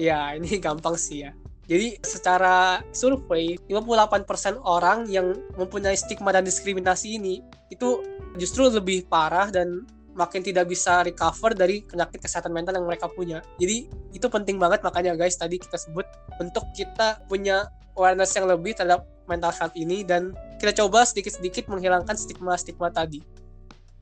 Ya, 0.00 0.32
ini 0.38 0.56
gampang 0.56 0.96
sih 0.96 1.28
ya. 1.28 1.36
Jadi 1.70 1.94
secara 2.02 2.82
survei 2.90 3.54
58% 3.70 4.58
orang 4.66 5.06
yang 5.06 5.30
mempunyai 5.54 5.94
stigma 5.94 6.34
dan 6.34 6.42
diskriminasi 6.42 7.22
ini 7.22 7.38
itu 7.70 8.02
justru 8.34 8.66
lebih 8.66 9.06
parah 9.06 9.46
dan 9.48 9.86
makin 10.12 10.44
tidak 10.44 10.68
bisa 10.68 11.00
recover 11.04 11.56
dari 11.56 11.84
penyakit 11.84 12.20
kesehatan 12.20 12.52
mental 12.52 12.76
yang 12.76 12.86
mereka 12.86 13.08
punya. 13.08 13.40
Jadi 13.56 13.88
itu 14.12 14.26
penting 14.28 14.60
banget 14.60 14.84
makanya 14.84 15.16
guys 15.16 15.36
tadi 15.36 15.56
kita 15.56 15.76
sebut 15.80 16.04
untuk 16.40 16.64
kita 16.76 17.20
punya 17.26 17.68
awareness 17.96 18.32
yang 18.36 18.48
lebih 18.48 18.76
terhadap 18.76 19.04
mental 19.28 19.52
health 19.54 19.76
ini 19.76 20.04
dan 20.04 20.36
kita 20.60 20.84
coba 20.84 21.06
sedikit-sedikit 21.06 21.68
menghilangkan 21.68 22.14
stigma-stigma 22.14 22.92
tadi. 22.92 23.22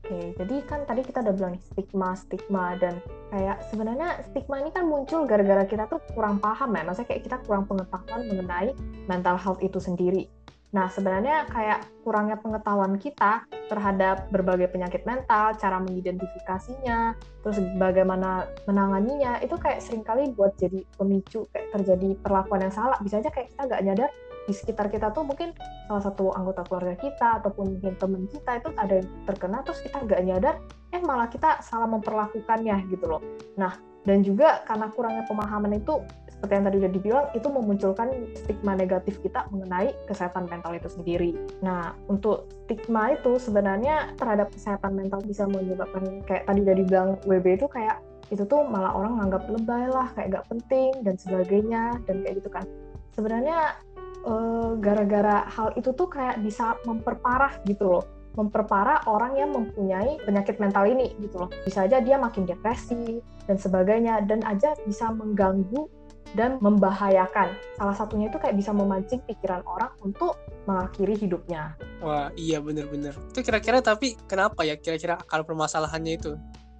Oke, 0.01 0.33
jadi 0.33 0.55
kan 0.65 0.83
tadi 0.89 1.05
kita 1.05 1.23
udah 1.23 1.33
bilang 1.37 1.55
stigma-stigma 1.71 2.75
dan 2.81 2.99
kayak 3.31 3.63
sebenarnya 3.69 4.19
stigma 4.27 4.59
ini 4.59 4.73
kan 4.73 4.89
muncul 4.89 5.23
gara-gara 5.29 5.63
kita 5.63 5.87
tuh 5.87 6.01
kurang 6.17 6.41
paham 6.41 6.73
ya, 6.73 6.83
maksudnya 6.83 7.15
kayak 7.15 7.23
kita 7.29 7.37
kurang 7.45 7.63
pengetahuan 7.69 8.27
mengenai 8.27 8.73
mental 9.05 9.37
health 9.37 9.61
itu 9.61 9.77
sendiri. 9.77 10.27
Nah, 10.71 10.87
sebenarnya 10.87 11.51
kayak 11.51 11.83
kurangnya 12.07 12.39
pengetahuan 12.39 12.95
kita 12.95 13.43
terhadap 13.67 14.31
berbagai 14.31 14.71
penyakit 14.71 15.03
mental, 15.03 15.51
cara 15.59 15.83
mengidentifikasinya, 15.83 17.19
terus 17.43 17.59
bagaimana 17.75 18.47
menanganinya, 18.63 19.43
itu 19.43 19.59
kayak 19.59 19.83
sering 19.83 20.07
kali 20.07 20.31
buat 20.31 20.55
jadi 20.55 20.87
pemicu 20.95 21.43
kayak 21.51 21.75
terjadi 21.75 22.15
perlakuan 22.23 22.63
yang 22.63 22.73
salah. 22.73 22.95
Bisa 23.03 23.19
aja 23.19 23.27
kayak 23.27 23.51
kita 23.51 23.61
nggak 23.67 23.83
nyadar 23.83 24.09
di 24.47 24.53
sekitar 24.57 24.89
kita 24.89 25.13
tuh 25.13 25.21
mungkin 25.21 25.53
salah 25.85 26.01
satu 26.01 26.33
anggota 26.33 26.65
keluarga 26.65 26.97
kita 26.97 27.43
ataupun 27.43 27.77
mungkin 27.77 27.93
teman 28.01 28.25
kita 28.25 28.57
itu 28.57 28.69
ada 28.73 28.93
yang 28.97 29.09
terkena 29.29 29.61
terus 29.61 29.85
kita 29.85 30.01
nggak 30.01 30.21
nyadar 30.25 30.55
eh 30.89 31.01
malah 31.01 31.29
kita 31.29 31.61
salah 31.61 31.85
memperlakukannya 31.85 32.89
gitu 32.89 33.05
loh 33.05 33.21
nah 33.53 33.77
Dan 34.01 34.25
juga 34.25 34.65
karena 34.65 34.89
kurangnya 34.89 35.29
pemahaman 35.29 35.77
itu 35.77 36.01
seperti 36.41 36.57
yang 36.57 36.65
tadi 36.65 36.77
udah 36.81 36.91
dibilang 36.97 37.25
itu 37.37 37.47
memunculkan 37.53 38.07
stigma 38.33 38.73
negatif 38.73 39.21
kita 39.21 39.45
mengenai 39.53 39.93
kesehatan 40.09 40.49
mental 40.49 40.73
itu 40.73 40.89
sendiri. 40.89 41.37
Nah, 41.61 41.93
untuk 42.09 42.49
stigma 42.65 43.13
itu 43.13 43.37
sebenarnya 43.37 44.17
terhadap 44.17 44.49
kesehatan 44.49 44.97
mental 44.97 45.21
bisa 45.21 45.45
menyebabkan 45.45 46.25
kayak 46.25 46.49
tadi 46.49 46.65
udah 46.65 46.75
dibilang 46.81 47.09
WB 47.29 47.61
itu 47.61 47.69
kayak 47.69 48.01
itu 48.33 48.41
tuh 48.49 48.65
malah 48.65 48.97
orang 48.97 49.21
nganggap 49.21 49.53
lebay 49.53 49.85
lah, 49.85 50.09
kayak 50.17 50.41
gak 50.41 50.45
penting 50.49 50.89
dan 51.05 51.13
sebagainya 51.13 52.01
dan 52.09 52.25
kayak 52.25 52.41
gitu 52.41 52.49
kan. 52.49 52.65
Sebenarnya 53.13 53.77
eh, 54.25 54.69
gara-gara 54.81 55.45
hal 55.45 55.77
itu 55.77 55.93
tuh 55.93 56.09
kayak 56.09 56.41
bisa 56.41 56.73
memperparah 56.89 57.53
gitu 57.69 57.85
loh 57.85 58.05
memperparah 58.31 59.03
orang 59.11 59.35
yang 59.35 59.51
mempunyai 59.51 60.15
penyakit 60.23 60.55
mental 60.55 60.87
ini 60.87 61.11
gitu 61.19 61.35
loh. 61.45 61.49
Bisa 61.67 61.83
aja 61.83 61.99
dia 61.99 62.15
makin 62.15 62.47
depresi 62.47 63.19
dan 63.43 63.59
sebagainya 63.59 64.23
dan 64.23 64.39
aja 64.47 64.71
bisa 64.87 65.11
mengganggu 65.11 65.91
dan 66.33 66.57
membahayakan. 66.63 67.53
Salah 67.75 67.95
satunya 67.95 68.31
itu 68.31 68.37
kayak 68.39 68.55
bisa 68.55 68.71
memancing 68.71 69.19
pikiran 69.27 69.63
orang 69.67 69.91
untuk 70.03 70.39
mengakhiri 70.65 71.17
hidupnya. 71.19 71.75
Wah, 71.99 72.31
iya 72.39 72.63
bener-bener. 72.63 73.13
Itu 73.31 73.43
kira-kira 73.43 73.83
tapi 73.83 74.15
kenapa 74.29 74.63
ya 74.63 74.79
kira-kira 74.79 75.19
akar 75.19 75.43
permasalahannya 75.43 76.13
itu? 76.15 76.31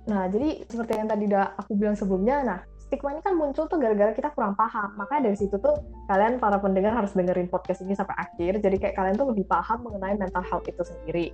Nah, 0.10 0.26
jadi 0.32 0.66
seperti 0.66 0.92
yang 0.98 1.10
tadi 1.10 1.30
udah 1.30 1.54
aku 1.62 1.78
bilang 1.78 1.94
sebelumnya, 1.94 2.42
nah 2.42 2.60
stigma 2.92 3.16
ini 3.16 3.22
kan 3.24 3.40
muncul 3.40 3.72
tuh 3.72 3.80
gara-gara 3.80 4.12
kita 4.12 4.36
kurang 4.36 4.58
paham. 4.60 4.92
Makanya 5.00 5.32
dari 5.32 5.38
situ 5.40 5.56
tuh 5.56 5.80
kalian 6.12 6.42
para 6.42 6.60
pendengar 6.60 6.92
harus 6.92 7.16
dengerin 7.16 7.48
podcast 7.48 7.86
ini 7.86 7.96
sampai 7.96 8.18
akhir. 8.20 8.60
Jadi 8.60 8.76
kayak 8.82 8.96
kalian 9.00 9.16
tuh 9.16 9.32
lebih 9.32 9.48
paham 9.48 9.88
mengenai 9.88 10.20
mental 10.20 10.44
health 10.44 10.68
itu 10.68 10.84
sendiri. 10.84 11.32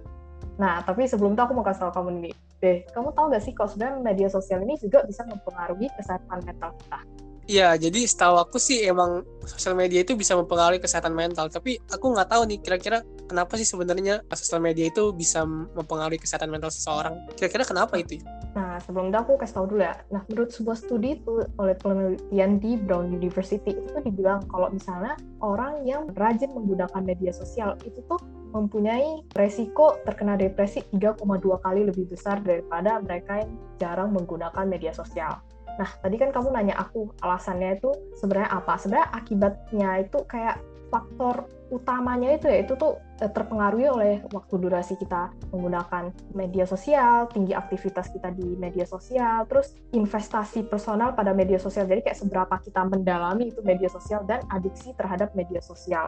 Nah, 0.62 0.82
tapi 0.86 1.06
sebelum 1.10 1.34
itu 1.34 1.42
aku 1.42 1.54
mau 1.58 1.66
kasih 1.66 1.90
tau 1.90 1.94
kamu 2.02 2.30
nih. 2.30 2.36
Deh, 2.62 2.78
kamu 2.94 3.14
tahu 3.14 3.26
gak 3.30 3.44
sih 3.46 3.54
kalau 3.54 3.70
sebenarnya 3.70 4.02
media 4.02 4.30
sosial 4.30 4.62
ini 4.66 4.78
juga 4.82 5.06
bisa 5.06 5.22
mempengaruhi 5.26 5.90
kesehatan 5.98 6.42
mental 6.46 6.74
kita? 6.82 7.00
Iya, 7.48 7.80
jadi 7.80 8.04
setahu 8.04 8.36
aku 8.44 8.60
sih 8.60 8.84
emang 8.84 9.24
sosial 9.48 9.72
media 9.72 10.04
itu 10.04 10.20
bisa 10.20 10.36
mempengaruhi 10.36 10.84
kesehatan 10.84 11.16
mental. 11.16 11.48
Tapi 11.48 11.80
aku 11.88 12.12
nggak 12.12 12.28
tahu 12.28 12.44
nih 12.44 12.60
kira-kira 12.60 13.00
kenapa 13.24 13.56
sih 13.56 13.64
sebenarnya 13.64 14.20
sosial 14.36 14.60
media 14.60 14.92
itu 14.92 15.16
bisa 15.16 15.48
mempengaruhi 15.48 16.20
kesehatan 16.20 16.52
mental 16.52 16.68
seseorang. 16.68 17.16
Kira-kira 17.40 17.64
kenapa 17.64 17.96
itu? 17.96 18.20
Nah, 18.52 18.84
sebelum 18.84 19.16
itu 19.16 19.18
aku 19.24 19.40
kasih 19.40 19.64
tahu 19.64 19.66
dulu 19.72 19.82
ya. 19.88 19.96
Nah, 20.12 20.28
menurut 20.28 20.52
sebuah 20.52 20.76
studi 20.76 21.24
itu 21.24 21.48
oleh 21.56 21.76
penelitian 21.80 22.60
di 22.60 22.76
Brown 22.76 23.16
University 23.16 23.72
itu 23.72 23.96
dibilang 24.04 24.44
kalau 24.52 24.68
misalnya 24.68 25.16
orang 25.40 25.88
yang 25.88 26.12
rajin 26.20 26.52
menggunakan 26.52 27.00
media 27.00 27.32
sosial 27.32 27.80
itu 27.88 28.04
tuh 28.12 28.20
mempunyai 28.52 29.24
resiko 29.40 30.04
terkena 30.04 30.36
depresi 30.36 30.84
3,2 30.92 31.64
kali 31.64 31.88
lebih 31.88 32.12
besar 32.12 32.44
daripada 32.44 33.00
mereka 33.00 33.40
yang 33.40 33.52
jarang 33.80 34.12
menggunakan 34.12 34.66
media 34.68 34.92
sosial. 34.92 35.40
Nah, 35.78 35.90
tadi 36.02 36.16
kan 36.18 36.34
kamu 36.34 36.50
nanya 36.54 36.76
aku 36.82 37.14
alasannya 37.22 37.78
itu 37.78 37.94
sebenarnya 38.18 38.50
apa? 38.50 38.74
Sebenarnya 38.82 39.10
akibatnya 39.14 39.90
itu 40.02 40.20
kayak 40.26 40.58
faktor 40.88 41.46
utamanya 41.68 42.40
itu 42.40 42.48
ya 42.48 42.64
itu 42.64 42.80
tuh 42.80 42.96
eh, 43.20 43.28
terpengaruhi 43.28 43.92
oleh 43.92 44.14
waktu 44.32 44.56
durasi 44.56 44.96
kita 44.96 45.36
menggunakan 45.52 46.16
media 46.32 46.64
sosial, 46.64 47.28
tinggi 47.28 47.52
aktivitas 47.52 48.08
kita 48.16 48.32
di 48.32 48.56
media 48.56 48.88
sosial, 48.88 49.44
terus 49.52 49.76
investasi 49.92 50.64
personal 50.72 51.12
pada 51.12 51.36
media 51.36 51.60
sosial. 51.60 51.84
Jadi 51.86 52.08
kayak 52.08 52.20
seberapa 52.24 52.56
kita 52.64 52.88
mendalami 52.88 53.52
itu 53.52 53.60
media 53.68 53.92
sosial 53.92 54.24
dan 54.24 54.40
adiksi 54.48 54.96
terhadap 54.96 55.36
media 55.36 55.60
sosial. 55.60 56.08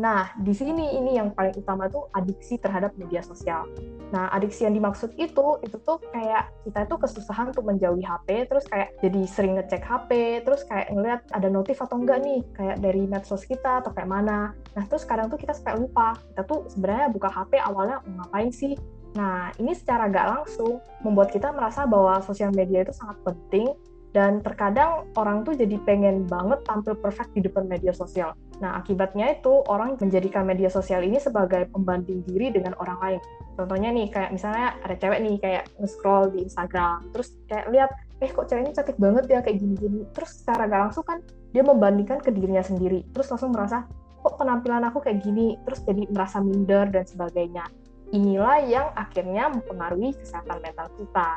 Nah, 0.00 0.32
di 0.40 0.56
sini 0.56 0.96
ini 0.96 1.20
yang 1.20 1.36
paling 1.36 1.52
utama 1.52 1.84
tuh 1.92 2.08
adiksi 2.16 2.56
terhadap 2.56 2.96
media 2.96 3.20
sosial. 3.20 3.68
Nah, 4.08 4.32
adiksi 4.32 4.64
yang 4.64 4.72
dimaksud 4.72 5.12
itu, 5.20 5.60
itu 5.60 5.76
tuh 5.84 6.00
kayak 6.12 6.48
kita 6.64 6.88
itu 6.88 6.96
kesusahan 6.96 7.52
untuk 7.52 7.68
menjauhi 7.68 8.00
HP, 8.00 8.48
terus 8.48 8.64
kayak 8.72 8.96
jadi 9.04 9.20
sering 9.28 9.60
ngecek 9.60 9.84
HP, 9.84 10.10
terus 10.48 10.64
kayak 10.64 10.88
ngeliat 10.96 11.20
ada 11.36 11.48
notif 11.52 11.76
atau 11.84 12.00
enggak 12.00 12.24
nih, 12.24 12.40
kayak 12.56 12.76
dari 12.80 13.04
medsos 13.04 13.44
kita 13.44 13.84
atau 13.84 13.92
kayak 13.92 14.08
mana. 14.08 14.56
Nah, 14.72 14.84
terus 14.88 15.04
kadang 15.04 15.28
tuh 15.28 15.36
kita 15.36 15.52
sampai 15.52 15.76
lupa, 15.76 16.16
kita 16.32 16.42
tuh 16.48 16.64
sebenarnya 16.72 17.12
buka 17.12 17.28
HP 17.28 17.60
awalnya 17.60 18.00
mau 18.08 18.24
ngapain 18.24 18.48
sih? 18.48 18.72
Nah, 19.12 19.52
ini 19.60 19.76
secara 19.76 20.08
gak 20.08 20.24
langsung 20.40 20.80
membuat 21.04 21.28
kita 21.28 21.52
merasa 21.52 21.84
bahwa 21.84 22.24
sosial 22.24 22.48
media 22.48 22.80
itu 22.80 22.96
sangat 22.96 23.20
penting 23.20 23.68
dan 24.12 24.44
terkadang 24.44 25.08
orang 25.16 25.40
tuh 25.42 25.56
jadi 25.56 25.80
pengen 25.88 26.28
banget 26.28 26.60
tampil 26.68 26.92
perfect 26.96 27.32
di 27.32 27.40
depan 27.40 27.64
media 27.64 27.96
sosial. 27.96 28.36
Nah, 28.60 28.78
akibatnya 28.78 29.32
itu 29.32 29.64
orang 29.66 29.96
menjadikan 29.96 30.44
media 30.44 30.68
sosial 30.68 31.02
ini 31.02 31.16
sebagai 31.18 31.66
pembanding 31.72 32.22
diri 32.28 32.52
dengan 32.52 32.76
orang 32.78 32.98
lain. 33.00 33.20
Contohnya 33.56 33.90
nih, 33.90 34.12
kayak 34.12 34.30
misalnya 34.30 34.76
ada 34.84 34.94
cewek 34.94 35.18
nih 35.24 35.36
kayak 35.40 35.64
nge-scroll 35.80 36.30
di 36.30 36.44
Instagram, 36.44 37.10
terus 37.10 37.34
kayak 37.48 37.66
lihat, 37.72 37.90
eh 38.22 38.30
kok 38.30 38.46
cewek 38.46 38.62
ini 38.68 38.72
cantik 38.76 38.96
banget 39.00 39.24
ya 39.32 39.40
kayak 39.40 39.58
gini-gini. 39.58 40.06
Terus 40.12 40.30
secara 40.44 40.68
gak 40.68 40.80
langsung 40.88 41.04
kan 41.08 41.18
dia 41.50 41.64
membandingkan 41.64 42.20
ke 42.20 42.30
dirinya 42.30 42.62
sendiri. 42.62 43.02
Terus 43.16 43.32
langsung 43.32 43.50
merasa, 43.50 43.88
kok 44.22 44.38
penampilan 44.38 44.84
aku 44.92 45.02
kayak 45.02 45.24
gini, 45.24 45.58
terus 45.66 45.82
jadi 45.88 46.06
merasa 46.12 46.38
minder 46.38 46.86
dan 46.92 47.04
sebagainya. 47.08 47.64
Inilah 48.12 48.60
yang 48.68 48.88
akhirnya 48.92 49.48
mempengaruhi 49.48 50.12
kesehatan 50.20 50.60
mental 50.60 50.86
kita. 51.00 51.28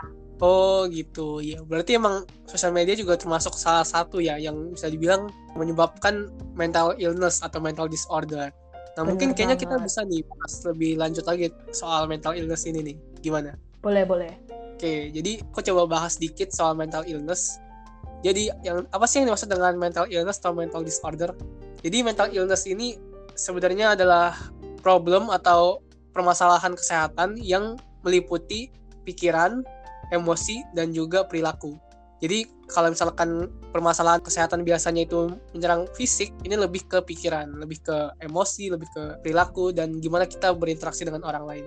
Oh 0.44 0.84
gitu, 0.92 1.40
ya 1.40 1.64
berarti 1.64 1.96
emang 1.96 2.28
sosial 2.44 2.76
media 2.76 2.92
juga 2.92 3.16
termasuk 3.16 3.56
salah 3.56 3.88
satu 3.88 4.20
ya 4.20 4.36
yang 4.36 4.76
bisa 4.76 4.92
dibilang 4.92 5.32
menyebabkan 5.56 6.28
mental 6.60 6.92
illness 7.00 7.40
atau 7.40 7.64
mental 7.64 7.88
disorder. 7.88 8.52
Nah 8.96 9.04
Bener 9.04 9.16
mungkin 9.16 9.30
kayaknya 9.32 9.56
kita 9.56 9.80
banget. 9.80 9.88
bisa 9.88 10.00
nih 10.04 10.22
bahas 10.28 10.54
lebih 10.68 10.92
lanjut 11.00 11.24
lagi 11.24 11.48
soal 11.72 12.08
mental 12.12 12.36
illness 12.36 12.68
ini 12.68 12.80
nih, 12.92 12.96
gimana? 13.24 13.56
Boleh, 13.80 14.04
boleh. 14.04 14.32
Oke, 14.76 15.08
jadi 15.16 15.40
aku 15.40 15.64
coba 15.72 15.88
bahas 15.88 16.20
dikit 16.20 16.52
soal 16.52 16.76
mental 16.76 17.08
illness. 17.08 17.56
Jadi 18.20 18.52
yang 18.68 18.84
apa 18.92 19.08
sih 19.08 19.24
yang 19.24 19.32
dimaksud 19.32 19.48
dengan 19.48 19.80
mental 19.80 20.04
illness 20.12 20.44
atau 20.44 20.52
mental 20.52 20.84
disorder? 20.84 21.32
Jadi 21.80 22.04
mental 22.04 22.28
illness 22.36 22.68
ini 22.68 23.00
sebenarnya 23.40 23.96
adalah 23.96 24.36
problem 24.84 25.32
atau 25.32 25.80
permasalahan 26.12 26.76
kesehatan 26.76 27.40
yang 27.40 27.80
meliputi 28.04 28.72
pikiran, 29.04 29.64
emosi 30.14 30.62
dan 30.76 30.92
juga 30.94 31.26
perilaku. 31.26 31.78
Jadi 32.24 32.48
kalau 32.72 32.90
misalkan 32.90 33.52
permasalahan 33.70 34.24
kesehatan 34.24 34.64
biasanya 34.66 35.06
itu 35.06 35.36
menyerang 35.54 35.86
fisik, 35.94 36.32
ini 36.48 36.56
lebih 36.58 36.88
ke 36.88 37.04
pikiran, 37.04 37.60
lebih 37.60 37.84
ke 37.84 37.98
emosi, 38.24 38.72
lebih 38.72 38.88
ke 38.90 39.04
perilaku 39.22 39.76
dan 39.76 40.00
gimana 40.00 40.26
kita 40.26 40.56
berinteraksi 40.56 41.06
dengan 41.06 41.22
orang 41.28 41.44
lain. 41.46 41.66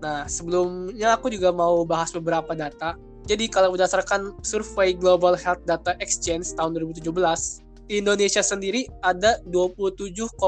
Nah, 0.00 0.24
sebelumnya 0.24 1.14
aku 1.14 1.28
juga 1.28 1.52
mau 1.52 1.84
bahas 1.84 2.10
beberapa 2.10 2.56
data. 2.56 2.96
Jadi 3.28 3.52
kalau 3.52 3.76
berdasarkan 3.76 4.40
survei 4.40 4.96
Global 4.96 5.36
Health 5.36 5.62
Data 5.68 5.92
Exchange 6.00 6.56
tahun 6.56 6.74
2017, 6.80 7.04
di 7.04 7.69
Indonesia 7.90 8.38
sendiri 8.38 8.86
ada 9.02 9.42
27,3 9.50 10.38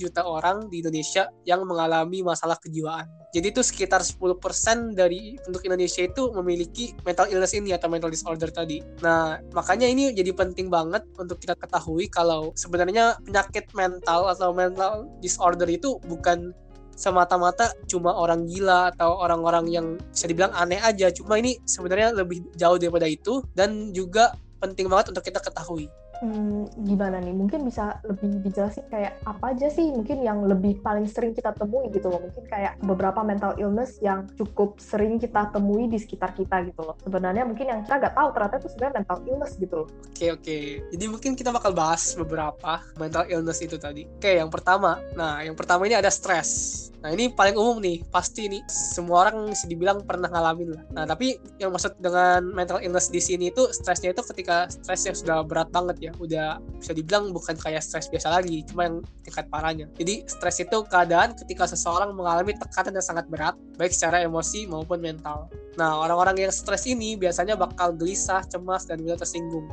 juta 0.00 0.24
orang 0.24 0.72
di 0.72 0.80
Indonesia 0.80 1.28
yang 1.44 1.68
mengalami 1.68 2.24
masalah 2.24 2.56
kejiwaan. 2.56 3.04
Jadi 3.36 3.52
itu 3.52 3.60
sekitar 3.60 4.00
10% 4.00 4.96
dari 4.96 5.36
penduduk 5.44 5.68
Indonesia 5.68 6.08
itu 6.08 6.32
memiliki 6.32 6.96
mental 7.04 7.28
illness 7.28 7.52
ini 7.52 7.76
atau 7.76 7.92
mental 7.92 8.08
disorder 8.08 8.48
tadi. 8.48 8.80
Nah, 9.04 9.36
makanya 9.52 9.92
ini 9.92 10.16
jadi 10.16 10.32
penting 10.32 10.72
banget 10.72 11.04
untuk 11.20 11.36
kita 11.36 11.52
ketahui 11.60 12.08
kalau 12.08 12.56
sebenarnya 12.56 13.20
penyakit 13.28 13.68
mental 13.76 14.32
atau 14.32 14.56
mental 14.56 15.04
disorder 15.20 15.68
itu 15.68 16.00
bukan 16.08 16.56
semata-mata 16.96 17.76
cuma 17.92 18.16
orang 18.16 18.48
gila 18.48 18.88
atau 18.96 19.20
orang-orang 19.20 19.68
yang 19.68 19.86
bisa 20.16 20.32
dibilang 20.32 20.56
aneh 20.56 20.80
aja. 20.80 21.12
Cuma 21.12 21.36
ini 21.36 21.60
sebenarnya 21.68 22.16
lebih 22.16 22.40
jauh 22.56 22.80
daripada 22.80 23.04
itu 23.04 23.44
dan 23.52 23.92
juga 23.92 24.32
penting 24.64 24.88
banget 24.88 25.12
untuk 25.12 25.28
kita 25.28 25.44
ketahui. 25.44 25.92
Hmm, 26.20 26.68
gimana 26.84 27.16
nih? 27.20 27.32
Mungkin 27.32 27.64
bisa 27.64 27.96
lebih 28.04 28.44
dijelasin 28.44 28.84
kayak 28.92 29.24
apa 29.24 29.56
aja 29.56 29.72
sih 29.72 29.88
mungkin 29.88 30.20
yang 30.20 30.44
lebih 30.44 30.84
paling 30.84 31.08
sering 31.08 31.32
kita 31.32 31.56
temui 31.56 31.88
gitu 31.88 32.12
loh. 32.12 32.20
Mungkin 32.20 32.44
kayak 32.44 32.76
beberapa 32.84 33.24
mental 33.24 33.56
illness 33.56 33.96
yang 34.04 34.28
cukup 34.36 34.76
sering 34.76 35.16
kita 35.16 35.48
temui 35.48 35.88
di 35.88 35.96
sekitar 35.96 36.36
kita 36.36 36.60
gitu 36.68 36.84
loh. 36.84 36.96
Sebenarnya 37.00 37.48
mungkin 37.48 37.72
yang 37.72 37.80
kita 37.88 37.96
nggak 37.96 38.14
tahu 38.16 38.28
ternyata 38.36 38.56
itu 38.60 38.68
sebenarnya 38.68 38.94
mental 39.00 39.18
illness 39.24 39.52
gitu 39.56 39.74
loh. 39.84 39.88
Oke 39.88 40.26
oke. 40.36 40.58
Jadi 40.92 41.04
mungkin 41.08 41.32
kita 41.32 41.50
bakal 41.50 41.72
bahas 41.72 42.12
beberapa 42.12 42.84
mental 43.00 43.24
illness 43.32 43.64
itu 43.64 43.80
tadi. 43.80 44.04
Oke, 44.04 44.36
yang 44.36 44.52
pertama. 44.52 45.00
Nah, 45.16 45.40
yang 45.40 45.56
pertama 45.56 45.88
ini 45.88 45.96
ada 45.96 46.12
stres. 46.12 46.92
Nah, 47.00 47.16
ini 47.16 47.32
paling 47.32 47.56
umum 47.56 47.80
nih. 47.80 48.04
Pasti 48.12 48.44
nih 48.52 48.60
semua 48.68 49.24
orang 49.24 49.48
bisa 49.48 49.64
dibilang 49.64 50.04
pernah 50.04 50.28
ngalamin 50.28 50.76
lah. 50.76 50.84
Nah, 50.92 51.04
tapi 51.08 51.40
yang 51.56 51.72
maksud 51.72 51.96
dengan 51.96 52.44
mental 52.52 52.84
illness 52.84 53.08
di 53.08 53.24
sini 53.24 53.48
itu 53.48 53.64
stresnya 53.72 54.12
itu 54.12 54.20
ketika 54.20 54.68
stres 54.68 55.08
yang 55.08 55.16
sudah 55.16 55.40
berat 55.40 55.72
banget 55.72 56.09
ya. 56.10 56.18
Udah 56.18 56.48
bisa 56.78 56.92
dibilang 56.92 57.30
bukan 57.30 57.54
kayak 57.54 57.82
stres 57.82 58.10
biasa 58.10 58.42
lagi, 58.42 58.66
cuma 58.66 58.90
yang 58.90 58.96
tingkat 59.22 59.46
parahnya. 59.46 59.86
Jadi, 59.94 60.26
stres 60.26 60.58
itu 60.58 60.82
keadaan 60.90 61.38
ketika 61.38 61.70
seseorang 61.70 62.10
mengalami 62.12 62.56
tekanan 62.58 62.98
yang 62.98 63.06
sangat 63.06 63.26
berat, 63.30 63.54
baik 63.78 63.94
secara 63.94 64.22
emosi 64.26 64.66
maupun 64.66 64.98
mental. 64.98 65.46
Nah, 65.78 66.02
orang-orang 66.02 66.48
yang 66.48 66.52
stres 66.52 66.84
ini 66.90 67.14
biasanya 67.14 67.54
bakal 67.54 67.94
gelisah, 67.94 68.42
cemas, 68.50 68.84
dan 68.84 69.00
mudah 69.00 69.18
tersinggung 69.20 69.68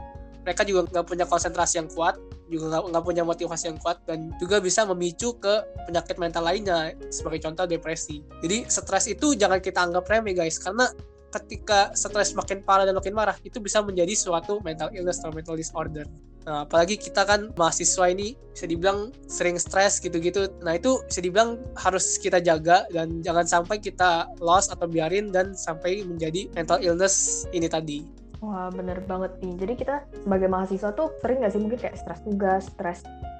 mereka 0.47 0.63
juga 0.63 0.87
nggak 0.87 1.05
punya 1.11 1.25
konsentrasi 1.27 1.83
yang 1.83 1.91
kuat, 1.91 2.15
juga 2.47 2.79
nggak 2.79 3.03
punya 3.03 3.27
motivasi 3.27 3.67
yang 3.67 3.75
kuat, 3.83 3.99
dan 4.07 4.31
juga 4.39 4.63
bisa 4.63 4.87
memicu 4.87 5.35
ke 5.35 5.59
penyakit 5.91 6.15
mental 6.15 6.47
lainnya, 6.47 6.95
sebagai 7.11 7.43
contoh 7.43 7.67
depresi. 7.67 8.23
Jadi 8.39 8.63
stres 8.71 9.11
itu 9.11 9.35
jangan 9.35 9.59
kita 9.59 9.83
anggap 9.83 10.07
remeh 10.07 10.31
guys, 10.31 10.55
karena 10.55 10.87
ketika 11.33 11.91
stres 11.91 12.31
makin 12.33 12.63
parah 12.63 12.87
dan 12.87 12.95
makin 12.95 13.11
marah 13.11 13.35
itu 13.43 13.59
bisa 13.59 13.83
menjadi 13.83 14.15
suatu 14.15 14.63
mental 14.63 14.91
illness 14.95 15.19
atau 15.19 15.35
mental 15.35 15.59
disorder. 15.59 16.07
Nah, 16.47 16.63
apalagi 16.63 16.95
kita 16.95 17.27
kan 17.27 17.51
mahasiswa 17.59 18.07
ini 18.07 18.39
bisa 18.55 18.63
dibilang 18.63 19.11
sering 19.27 19.59
stres 19.59 19.99
gitu-gitu. 19.99 20.47
Nah, 20.63 20.79
itu 20.79 21.03
bisa 21.03 21.19
dibilang 21.19 21.59
harus 21.75 22.15
kita 22.15 22.39
jaga 22.39 22.87
dan 22.95 23.19
jangan 23.19 23.43
sampai 23.43 23.83
kita 23.83 24.31
loss 24.39 24.71
atau 24.71 24.87
biarin 24.87 25.35
dan 25.35 25.51
sampai 25.51 26.07
menjadi 26.07 26.47
mental 26.55 26.79
illness 26.79 27.43
ini 27.51 27.67
tadi. 27.67 28.26
Wah, 28.37 28.69
bener 28.69 29.01
banget 29.01 29.33
nih. 29.41 29.53
Jadi 29.57 29.73
kita 29.81 30.05
sebagai 30.13 30.45
mahasiswa 30.45 30.93
tuh 30.93 31.09
sering 31.25 31.41
nggak 31.41 31.51
sih 31.57 31.61
mungkin 31.61 31.79
kayak 31.81 31.97
stres 31.97 32.21
tugas, 32.21 32.69
stres 32.69 32.99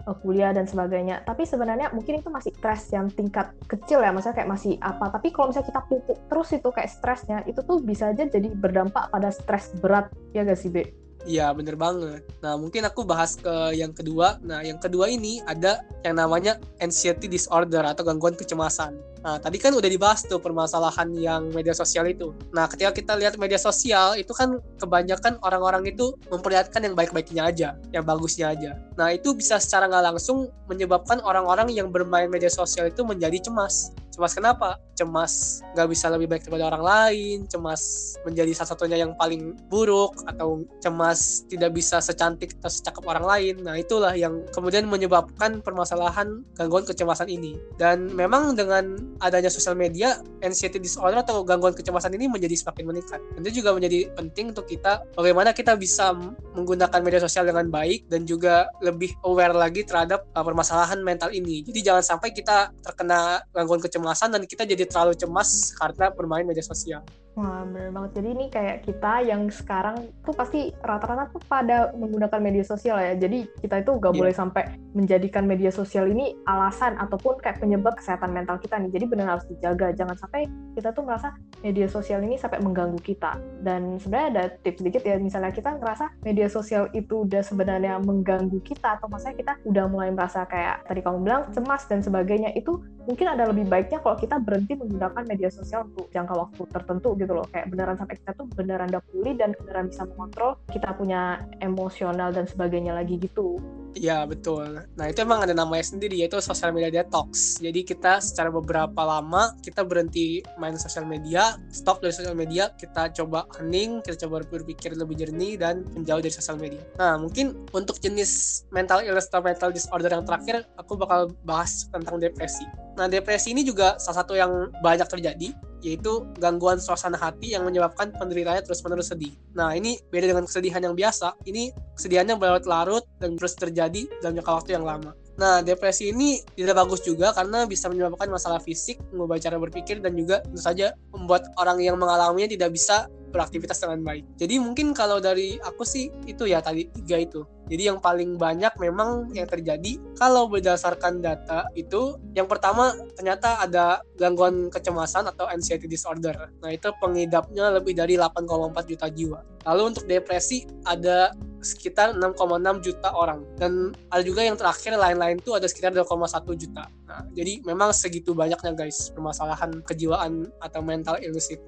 uh, 0.09 0.17
kuliah 0.25 0.49
dan 0.49 0.65
sebagainya. 0.65 1.21
Tapi 1.21 1.45
sebenarnya 1.45 1.93
mungkin 1.93 2.17
itu 2.17 2.29
masih 2.33 2.49
stres 2.57 2.89
yang 2.89 3.05
tingkat 3.13 3.53
kecil 3.69 4.01
ya, 4.01 4.09
maksudnya 4.09 4.41
kayak 4.41 4.49
masih 4.49 4.73
apa. 4.81 5.13
Tapi 5.13 5.29
kalau 5.29 5.53
misalnya 5.53 5.69
kita 5.69 5.81
pupuk 5.85 6.17
terus 6.25 6.49
itu 6.49 6.69
kayak 6.73 6.89
stresnya, 6.89 7.37
itu 7.45 7.61
tuh 7.61 7.77
bisa 7.77 8.09
aja 8.09 8.25
jadi 8.25 8.49
berdampak 8.49 9.13
pada 9.13 9.29
stres 9.29 9.69
berat, 9.77 10.09
ya 10.33 10.41
gak 10.41 10.57
sih, 10.57 10.73
Be? 10.73 10.89
Iya 11.27 11.51
bener 11.51 11.75
banget. 11.75 12.23
Nah 12.39 12.55
mungkin 12.55 12.87
aku 12.87 13.03
bahas 13.03 13.35
ke 13.35 13.75
yang 13.75 13.91
kedua. 13.91 14.39
Nah 14.39 14.63
yang 14.63 14.79
kedua 14.79 15.11
ini 15.11 15.43
ada 15.43 15.83
yang 16.07 16.23
namanya 16.23 16.55
anxiety 16.79 17.27
disorder 17.27 17.83
atau 17.83 18.07
gangguan 18.07 18.31
kecemasan. 18.31 18.95
Nah 19.27 19.35
tadi 19.43 19.59
kan 19.59 19.75
udah 19.75 19.91
dibahas 19.91 20.23
tuh 20.23 20.39
permasalahan 20.39 21.11
yang 21.11 21.51
media 21.51 21.75
sosial 21.75 22.07
itu. 22.07 22.31
Nah 22.55 22.63
ketika 22.71 22.95
kita 22.95 23.19
lihat 23.19 23.35
media 23.35 23.59
sosial 23.59 24.15
itu 24.15 24.31
kan 24.31 24.63
kebanyakan 24.79 25.35
orang-orang 25.43 25.83
itu 25.91 26.15
memperlihatkan 26.31 26.87
yang 26.87 26.95
baik-baiknya 26.95 27.43
aja, 27.43 27.69
yang 27.91 28.07
bagusnya 28.07 28.55
aja. 28.55 28.79
Nah 28.95 29.11
itu 29.11 29.35
bisa 29.35 29.59
secara 29.59 29.91
nggak 29.91 30.15
langsung 30.15 30.47
menyebabkan 30.71 31.19
orang-orang 31.27 31.67
yang 31.75 31.91
bermain 31.91 32.31
media 32.31 32.47
sosial 32.47 32.87
itu 32.87 33.03
menjadi 33.03 33.51
cemas. 33.51 33.91
Cemas 34.17 34.33
kenapa? 34.33 34.81
Cemas 34.97 35.61
nggak 35.77 35.87
bisa 35.93 36.09
lebih 36.09 36.25
baik 36.25 36.49
daripada 36.49 36.73
orang 36.73 36.81
lain, 36.81 37.37
cemas 37.45 38.17
menjadi 38.25 38.49
salah 38.57 38.73
satunya 38.73 38.97
yang 38.97 39.13
paling 39.13 39.53
buruk, 39.69 40.17
atau 40.25 40.65
cemas 40.81 41.45
tidak 41.45 41.77
bisa 41.77 42.01
secantik 42.01 42.57
atau 42.57 42.65
secakap 42.65 43.05
orang 43.05 43.21
lain. 43.29 43.61
Nah 43.61 43.77
itulah 43.77 44.17
yang 44.17 44.41
kemudian 44.57 44.89
menyebabkan 44.89 45.61
permasalahan 45.61 46.41
gangguan 46.57 46.81
kecemasan 46.81 47.29
ini. 47.29 47.61
Dan 47.77 48.09
memang 48.09 48.57
dengan 48.57 48.97
adanya 49.21 49.53
sosial 49.53 49.77
media, 49.77 50.17
anxiety 50.41 50.81
disorder 50.81 51.21
atau 51.21 51.45
gangguan 51.45 51.77
kecemasan 51.77 52.17
ini 52.17 52.25
menjadi 52.25 52.57
semakin 52.57 52.89
meningkat. 52.89 53.21
Dan 53.37 53.45
itu 53.45 53.61
juga 53.61 53.77
menjadi 53.77 54.09
penting 54.17 54.49
untuk 54.49 54.65
kita 54.65 55.05
bagaimana 55.13 55.53
kita 55.53 55.77
bisa 55.77 56.17
menggunakan 56.57 57.05
media 57.05 57.21
sosial 57.21 57.45
dengan 57.45 57.69
baik 57.69 58.09
dan 58.09 58.25
juga 58.25 58.65
lebih 58.81 59.13
aware 59.21 59.53
lagi 59.53 59.85
terhadap 59.85 60.25
uh, 60.33 60.41
permasalahan 60.41 61.05
mental 61.05 61.29
ini. 61.29 61.61
Jadi 61.61 61.85
jangan 61.85 62.01
sampai 62.01 62.33
kita 62.33 62.73
terkena 62.81 63.45
gangguan 63.53 63.77
kecemasan 63.77 64.06
dan 64.15 64.43
kita 64.45 64.63
jadi 64.63 64.85
terlalu 64.85 65.17
cemas 65.17 65.73
karena 65.75 66.13
bermain 66.13 66.45
media 66.45 66.63
sosial. 66.63 67.01
Wah, 67.37 67.61
bener 67.69 67.93
banget. 67.93 68.11
Jadi 68.17 68.27
ini 68.33 68.45
kayak 68.49 68.77
kita 68.81 69.13
yang 69.21 69.45
sekarang 69.53 70.09
tuh 70.25 70.33
pasti 70.33 70.73
rata-rata 70.81 71.29
tuh 71.29 71.37
pada 71.45 71.93
menggunakan 71.93 72.41
media 72.41 72.65
sosial 72.65 72.97
ya. 72.97 73.13
Jadi 73.13 73.45
kita 73.61 73.85
itu 73.85 73.93
gak 74.01 74.09
yeah. 74.09 74.19
boleh 74.25 74.33
sampai 74.33 74.63
menjadikan 74.97 75.45
media 75.45 75.69
sosial 75.69 76.09
ini 76.09 76.33
alasan 76.49 76.97
ataupun 76.97 77.37
kayak 77.37 77.61
penyebab 77.61 77.93
kesehatan 77.93 78.33
mental 78.33 78.57
kita 78.57 78.81
nih. 78.81 78.89
Jadi 78.89 79.05
benar 79.05 79.37
harus 79.37 79.45
dijaga. 79.53 79.93
Jangan 79.93 80.17
sampai 80.17 80.49
kita 80.73 80.89
tuh 80.97 81.05
merasa 81.05 81.37
media 81.61 81.85
sosial 81.85 82.25
ini 82.25 82.41
sampai 82.41 82.57
mengganggu 82.57 82.97
kita. 83.05 83.37
Dan 83.61 84.01
sebenarnya 84.01 84.27
ada 84.33 84.43
tips 84.65 84.81
sedikit 84.81 85.05
ya. 85.05 85.21
Misalnya 85.21 85.53
kita 85.53 85.77
ngerasa 85.77 86.17
media 86.25 86.49
sosial 86.49 86.89
itu 86.97 87.21
udah 87.21 87.45
sebenarnya 87.45 88.01
mengganggu 88.01 88.57
kita 88.65 88.97
atau 88.97 89.05
maksudnya 89.05 89.37
kita 89.37 89.53
udah 89.61 89.85
mulai 89.85 90.09
merasa 90.09 90.41
kayak 90.49 90.89
tadi 90.89 91.05
kamu 91.05 91.21
bilang 91.21 91.45
cemas 91.53 91.85
dan 91.85 92.01
sebagainya. 92.01 92.57
Itu 92.57 92.81
mungkin 93.05 93.29
ada 93.29 93.45
lebih 93.45 93.69
baiknya 93.69 94.01
kalau 94.01 94.17
kita 94.17 94.41
berhenti 94.41 94.73
menggunakan 94.73 95.21
media 95.29 95.53
sosial 95.53 95.85
untuk 95.85 96.09
jangka 96.09 96.33
waktu 96.33 96.65
tertentu 96.73 97.13
gitu 97.13 97.26
gitu 97.27 97.35
loh 97.35 97.47
kayak 97.51 97.67
beneran 97.67 97.99
sampai 97.99 98.15
kita 98.23 98.31
tuh 98.39 98.47
beneran 98.55 98.87
udah 98.87 99.03
pulih 99.11 99.35
dan 99.35 99.51
beneran 99.59 99.91
bisa 99.91 100.07
mengontrol 100.07 100.55
kita 100.71 100.95
punya 100.95 101.43
emosional 101.59 102.31
dan 102.31 102.47
sebagainya 102.47 102.95
lagi 102.95 103.19
gitu 103.19 103.59
Iya 103.97 104.29
betul. 104.29 104.85
Nah 104.93 105.05
itu 105.09 105.25
emang 105.25 105.41
ada 105.41 105.57
namanya 105.57 105.81
sendiri 105.81 106.21
yaitu 106.21 106.37
social 106.37 106.69
media 106.69 107.01
detox. 107.01 107.57
Jadi 107.57 107.81
kita 107.81 108.21
secara 108.21 108.53
beberapa 108.53 109.01
lama 109.01 109.57
kita 109.65 109.81
berhenti 109.81 110.45
main 110.61 110.77
sosial 110.77 111.09
media, 111.09 111.57
stop 111.73 111.97
dari 112.05 112.13
sosial 112.13 112.37
media, 112.37 112.69
kita 112.77 113.09
coba 113.17 113.49
hening, 113.57 114.05
kita 114.05 114.29
coba 114.29 114.45
berpikir 114.45 114.93
lebih 114.93 115.17
jernih 115.17 115.57
dan 115.57 115.81
menjauh 115.97 116.21
dari 116.21 116.33
sosial 116.33 116.61
media. 116.61 116.85
Nah 117.01 117.17
mungkin 117.17 117.57
untuk 117.73 117.97
jenis 117.97 118.63
mental 118.69 119.01
illness 119.01 119.33
atau 119.33 119.41
mental 119.41 119.73
disorder 119.73 120.13
yang 120.13 120.25
terakhir, 120.29 120.69
aku 120.77 120.93
bakal 120.93 121.33
bahas 121.41 121.89
tentang 121.89 122.21
depresi. 122.21 122.69
Nah 123.01 123.09
depresi 123.09 123.57
ini 123.57 123.65
juga 123.65 123.97
salah 123.97 124.21
satu 124.21 124.37
yang 124.37 124.69
banyak 124.85 125.09
terjadi 125.09 125.57
yaitu 125.85 126.25
gangguan 126.41 126.81
suasana 126.81 127.17
hati 127.17 127.53
yang 127.53 127.63
menyebabkan 127.65 128.13
penderitanya 128.15 128.63
terus-menerus 128.65 129.13
sedih. 129.13 129.33
Nah, 129.53 129.73
ini 129.73 130.01
beda 130.09 130.33
dengan 130.33 130.45
kesedihan 130.45 130.81
yang 130.81 130.95
biasa. 130.97 131.37
Ini 131.45 131.73
kesedihannya 131.97 132.35
berlarut-larut 132.37 133.05
dan 133.21 133.37
terus 133.37 133.53
terjadi 133.57 134.05
dalam 134.21 134.37
jangka 134.37 134.51
waktu 134.63 134.71
yang 134.77 134.85
lama. 134.85 135.13
Nah, 135.37 135.61
depresi 135.61 136.09
ini 136.09 136.41
tidak 136.57 136.81
bagus 136.81 137.05
juga 137.05 137.29
karena 137.29 137.69
bisa 137.69 137.85
menyebabkan 137.93 138.25
masalah 138.25 138.57
fisik, 138.57 138.97
mengubah 139.13 139.37
cara 139.37 139.61
berpikir, 139.61 140.01
dan 140.01 140.17
juga 140.17 140.41
tentu 140.41 140.57
saja 140.57 140.97
membuat 141.13 141.45
orang 141.61 141.77
yang 141.77 141.93
mengalaminya 141.93 142.49
tidak 142.49 142.73
bisa 142.73 143.05
beraktivitas 143.29 143.77
dengan 143.77 144.01
baik. 144.01 144.25
Jadi 144.41 144.57
mungkin 144.57 144.97
kalau 144.97 145.21
dari 145.21 145.61
aku 145.61 145.85
sih 145.85 146.09
itu 146.25 146.49
ya 146.49 146.57
tadi 146.57 146.89
tiga 146.89 147.21
itu. 147.21 147.45
Jadi 147.67 147.83
yang 147.91 147.99
paling 147.99 148.39
banyak 148.39 148.71
memang 148.79 149.35
yang 149.35 149.47
terjadi 149.47 149.99
kalau 150.15 150.47
berdasarkan 150.47 151.19
data 151.19 151.67
itu 151.75 152.15
yang 152.31 152.47
pertama 152.47 152.95
ternyata 153.13 153.59
ada 153.59 153.99
gangguan 154.15 154.71
kecemasan 154.71 155.27
atau 155.27 155.45
anxiety 155.51 155.85
disorder. 155.85 156.47
Nah 156.63 156.71
itu 156.71 156.87
pengidapnya 157.03 157.75
lebih 157.75 157.93
dari 157.93 158.15
8,4 158.15 158.87
juta 158.87 159.07
jiwa. 159.11 159.39
Lalu 159.67 159.81
untuk 159.83 160.07
depresi 160.07 160.63
ada 160.87 161.35
sekitar 161.59 162.15
6,6 162.15 162.85
juta 162.85 163.11
orang 163.11 163.43
dan 163.59 163.91
ada 164.07 164.23
juga 164.23 164.45
yang 164.45 164.55
terakhir 164.55 164.95
lain-lain 164.95 165.43
itu 165.43 165.51
ada 165.51 165.67
sekitar 165.67 165.91
2,1 165.91 166.55
juta. 166.55 166.87
Nah, 167.03 167.27
jadi 167.35 167.59
memang 167.67 167.91
segitu 167.91 168.31
banyaknya 168.31 168.71
guys 168.71 169.11
permasalahan 169.11 169.83
kejiwaan 169.83 170.47
atau 170.63 170.79
mental 170.79 171.19
illness 171.19 171.51
itu. 171.51 171.67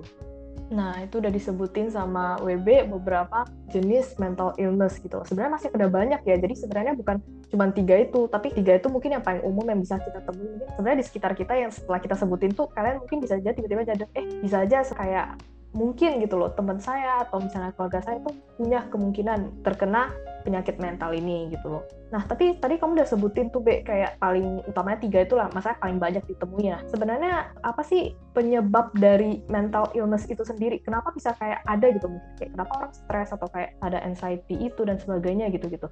Nah, 0.69 1.01
itu 1.01 1.17
udah 1.17 1.34
disebutin 1.34 1.89
sama 1.89 2.38
WB 2.45 2.93
beberapa 2.93 3.45
jenis 3.73 4.17
mental 4.21 4.53
illness 4.62 5.01
gitu. 5.01 5.17
Sebenarnya 5.25 5.58
masih 5.58 5.69
ada 5.73 5.88
banyak 5.89 6.21
ya, 6.21 6.36
jadi 6.38 6.53
sebenarnya 6.53 6.93
bukan 6.93 7.17
cuma 7.49 7.73
tiga 7.73 7.97
itu, 7.97 8.29
tapi 8.29 8.53
tiga 8.53 8.77
itu 8.77 8.86
mungkin 8.86 9.17
yang 9.17 9.23
paling 9.25 9.41
umum 9.41 9.65
yang 9.65 9.82
bisa 9.82 9.97
kita 9.97 10.21
temui. 10.21 10.62
Sebenarnya 10.77 10.99
di 11.01 11.05
sekitar 11.10 11.34
kita 11.34 11.53
yang 11.58 11.73
setelah 11.73 11.97
kita 11.97 12.13
sebutin 12.13 12.53
tuh, 12.53 12.69
kalian 12.69 13.01
mungkin 13.01 13.17
bisa 13.17 13.41
aja 13.41 13.49
tiba-tiba 13.49 13.82
jadi, 13.82 14.05
eh 14.13 14.25
bisa 14.45 14.62
aja 14.62 14.86
kayak 14.86 15.41
mungkin 15.69 16.17
gitu 16.17 16.34
loh 16.38 16.49
teman 16.53 16.82
saya 16.82 17.21
atau 17.25 17.38
misalnya 17.38 17.69
keluarga 17.77 18.01
saya 18.01 18.17
itu 18.17 18.34
punya 18.58 18.89
kemungkinan 18.89 19.62
terkena 19.62 20.10
penyakit 20.49 20.81
mental 20.81 21.13
ini 21.13 21.53
gitu 21.53 21.69
loh. 21.69 21.83
Nah 22.09 22.25
tapi 22.25 22.57
tadi 22.57 22.81
kamu 22.81 22.97
udah 22.97 23.07
sebutin 23.07 23.53
tuh 23.53 23.62
Be 23.62 23.85
kayak 23.85 24.17
paling 24.17 24.65
utamanya 24.65 24.97
tiga 25.05 25.21
itulah 25.21 25.45
masalah 25.53 25.77
paling 25.77 26.01
banyak 26.01 26.25
ditemui 26.25 26.73
ya. 26.73 26.81
Sebenarnya 26.89 27.53
apa 27.62 27.85
sih 27.85 28.17
penyebab 28.33 28.89
dari 28.97 29.45
mental 29.45 29.93
illness 29.93 30.25
itu 30.25 30.41
sendiri? 30.41 30.81
Kenapa 30.81 31.13
bisa 31.13 31.38
kayak 31.38 31.62
ada 31.69 31.85
gitu 31.93 32.09
mungkin 32.09 32.33
kayak 32.41 32.51
kenapa 32.57 32.71
orang 32.81 32.93
stres 32.97 33.29
atau 33.29 33.45
kayak 33.53 33.77
ada 33.85 34.01
anxiety 34.01 34.57
itu 34.57 34.81
dan 34.81 34.97
sebagainya 34.97 35.53
gitu-gitu? 35.53 35.85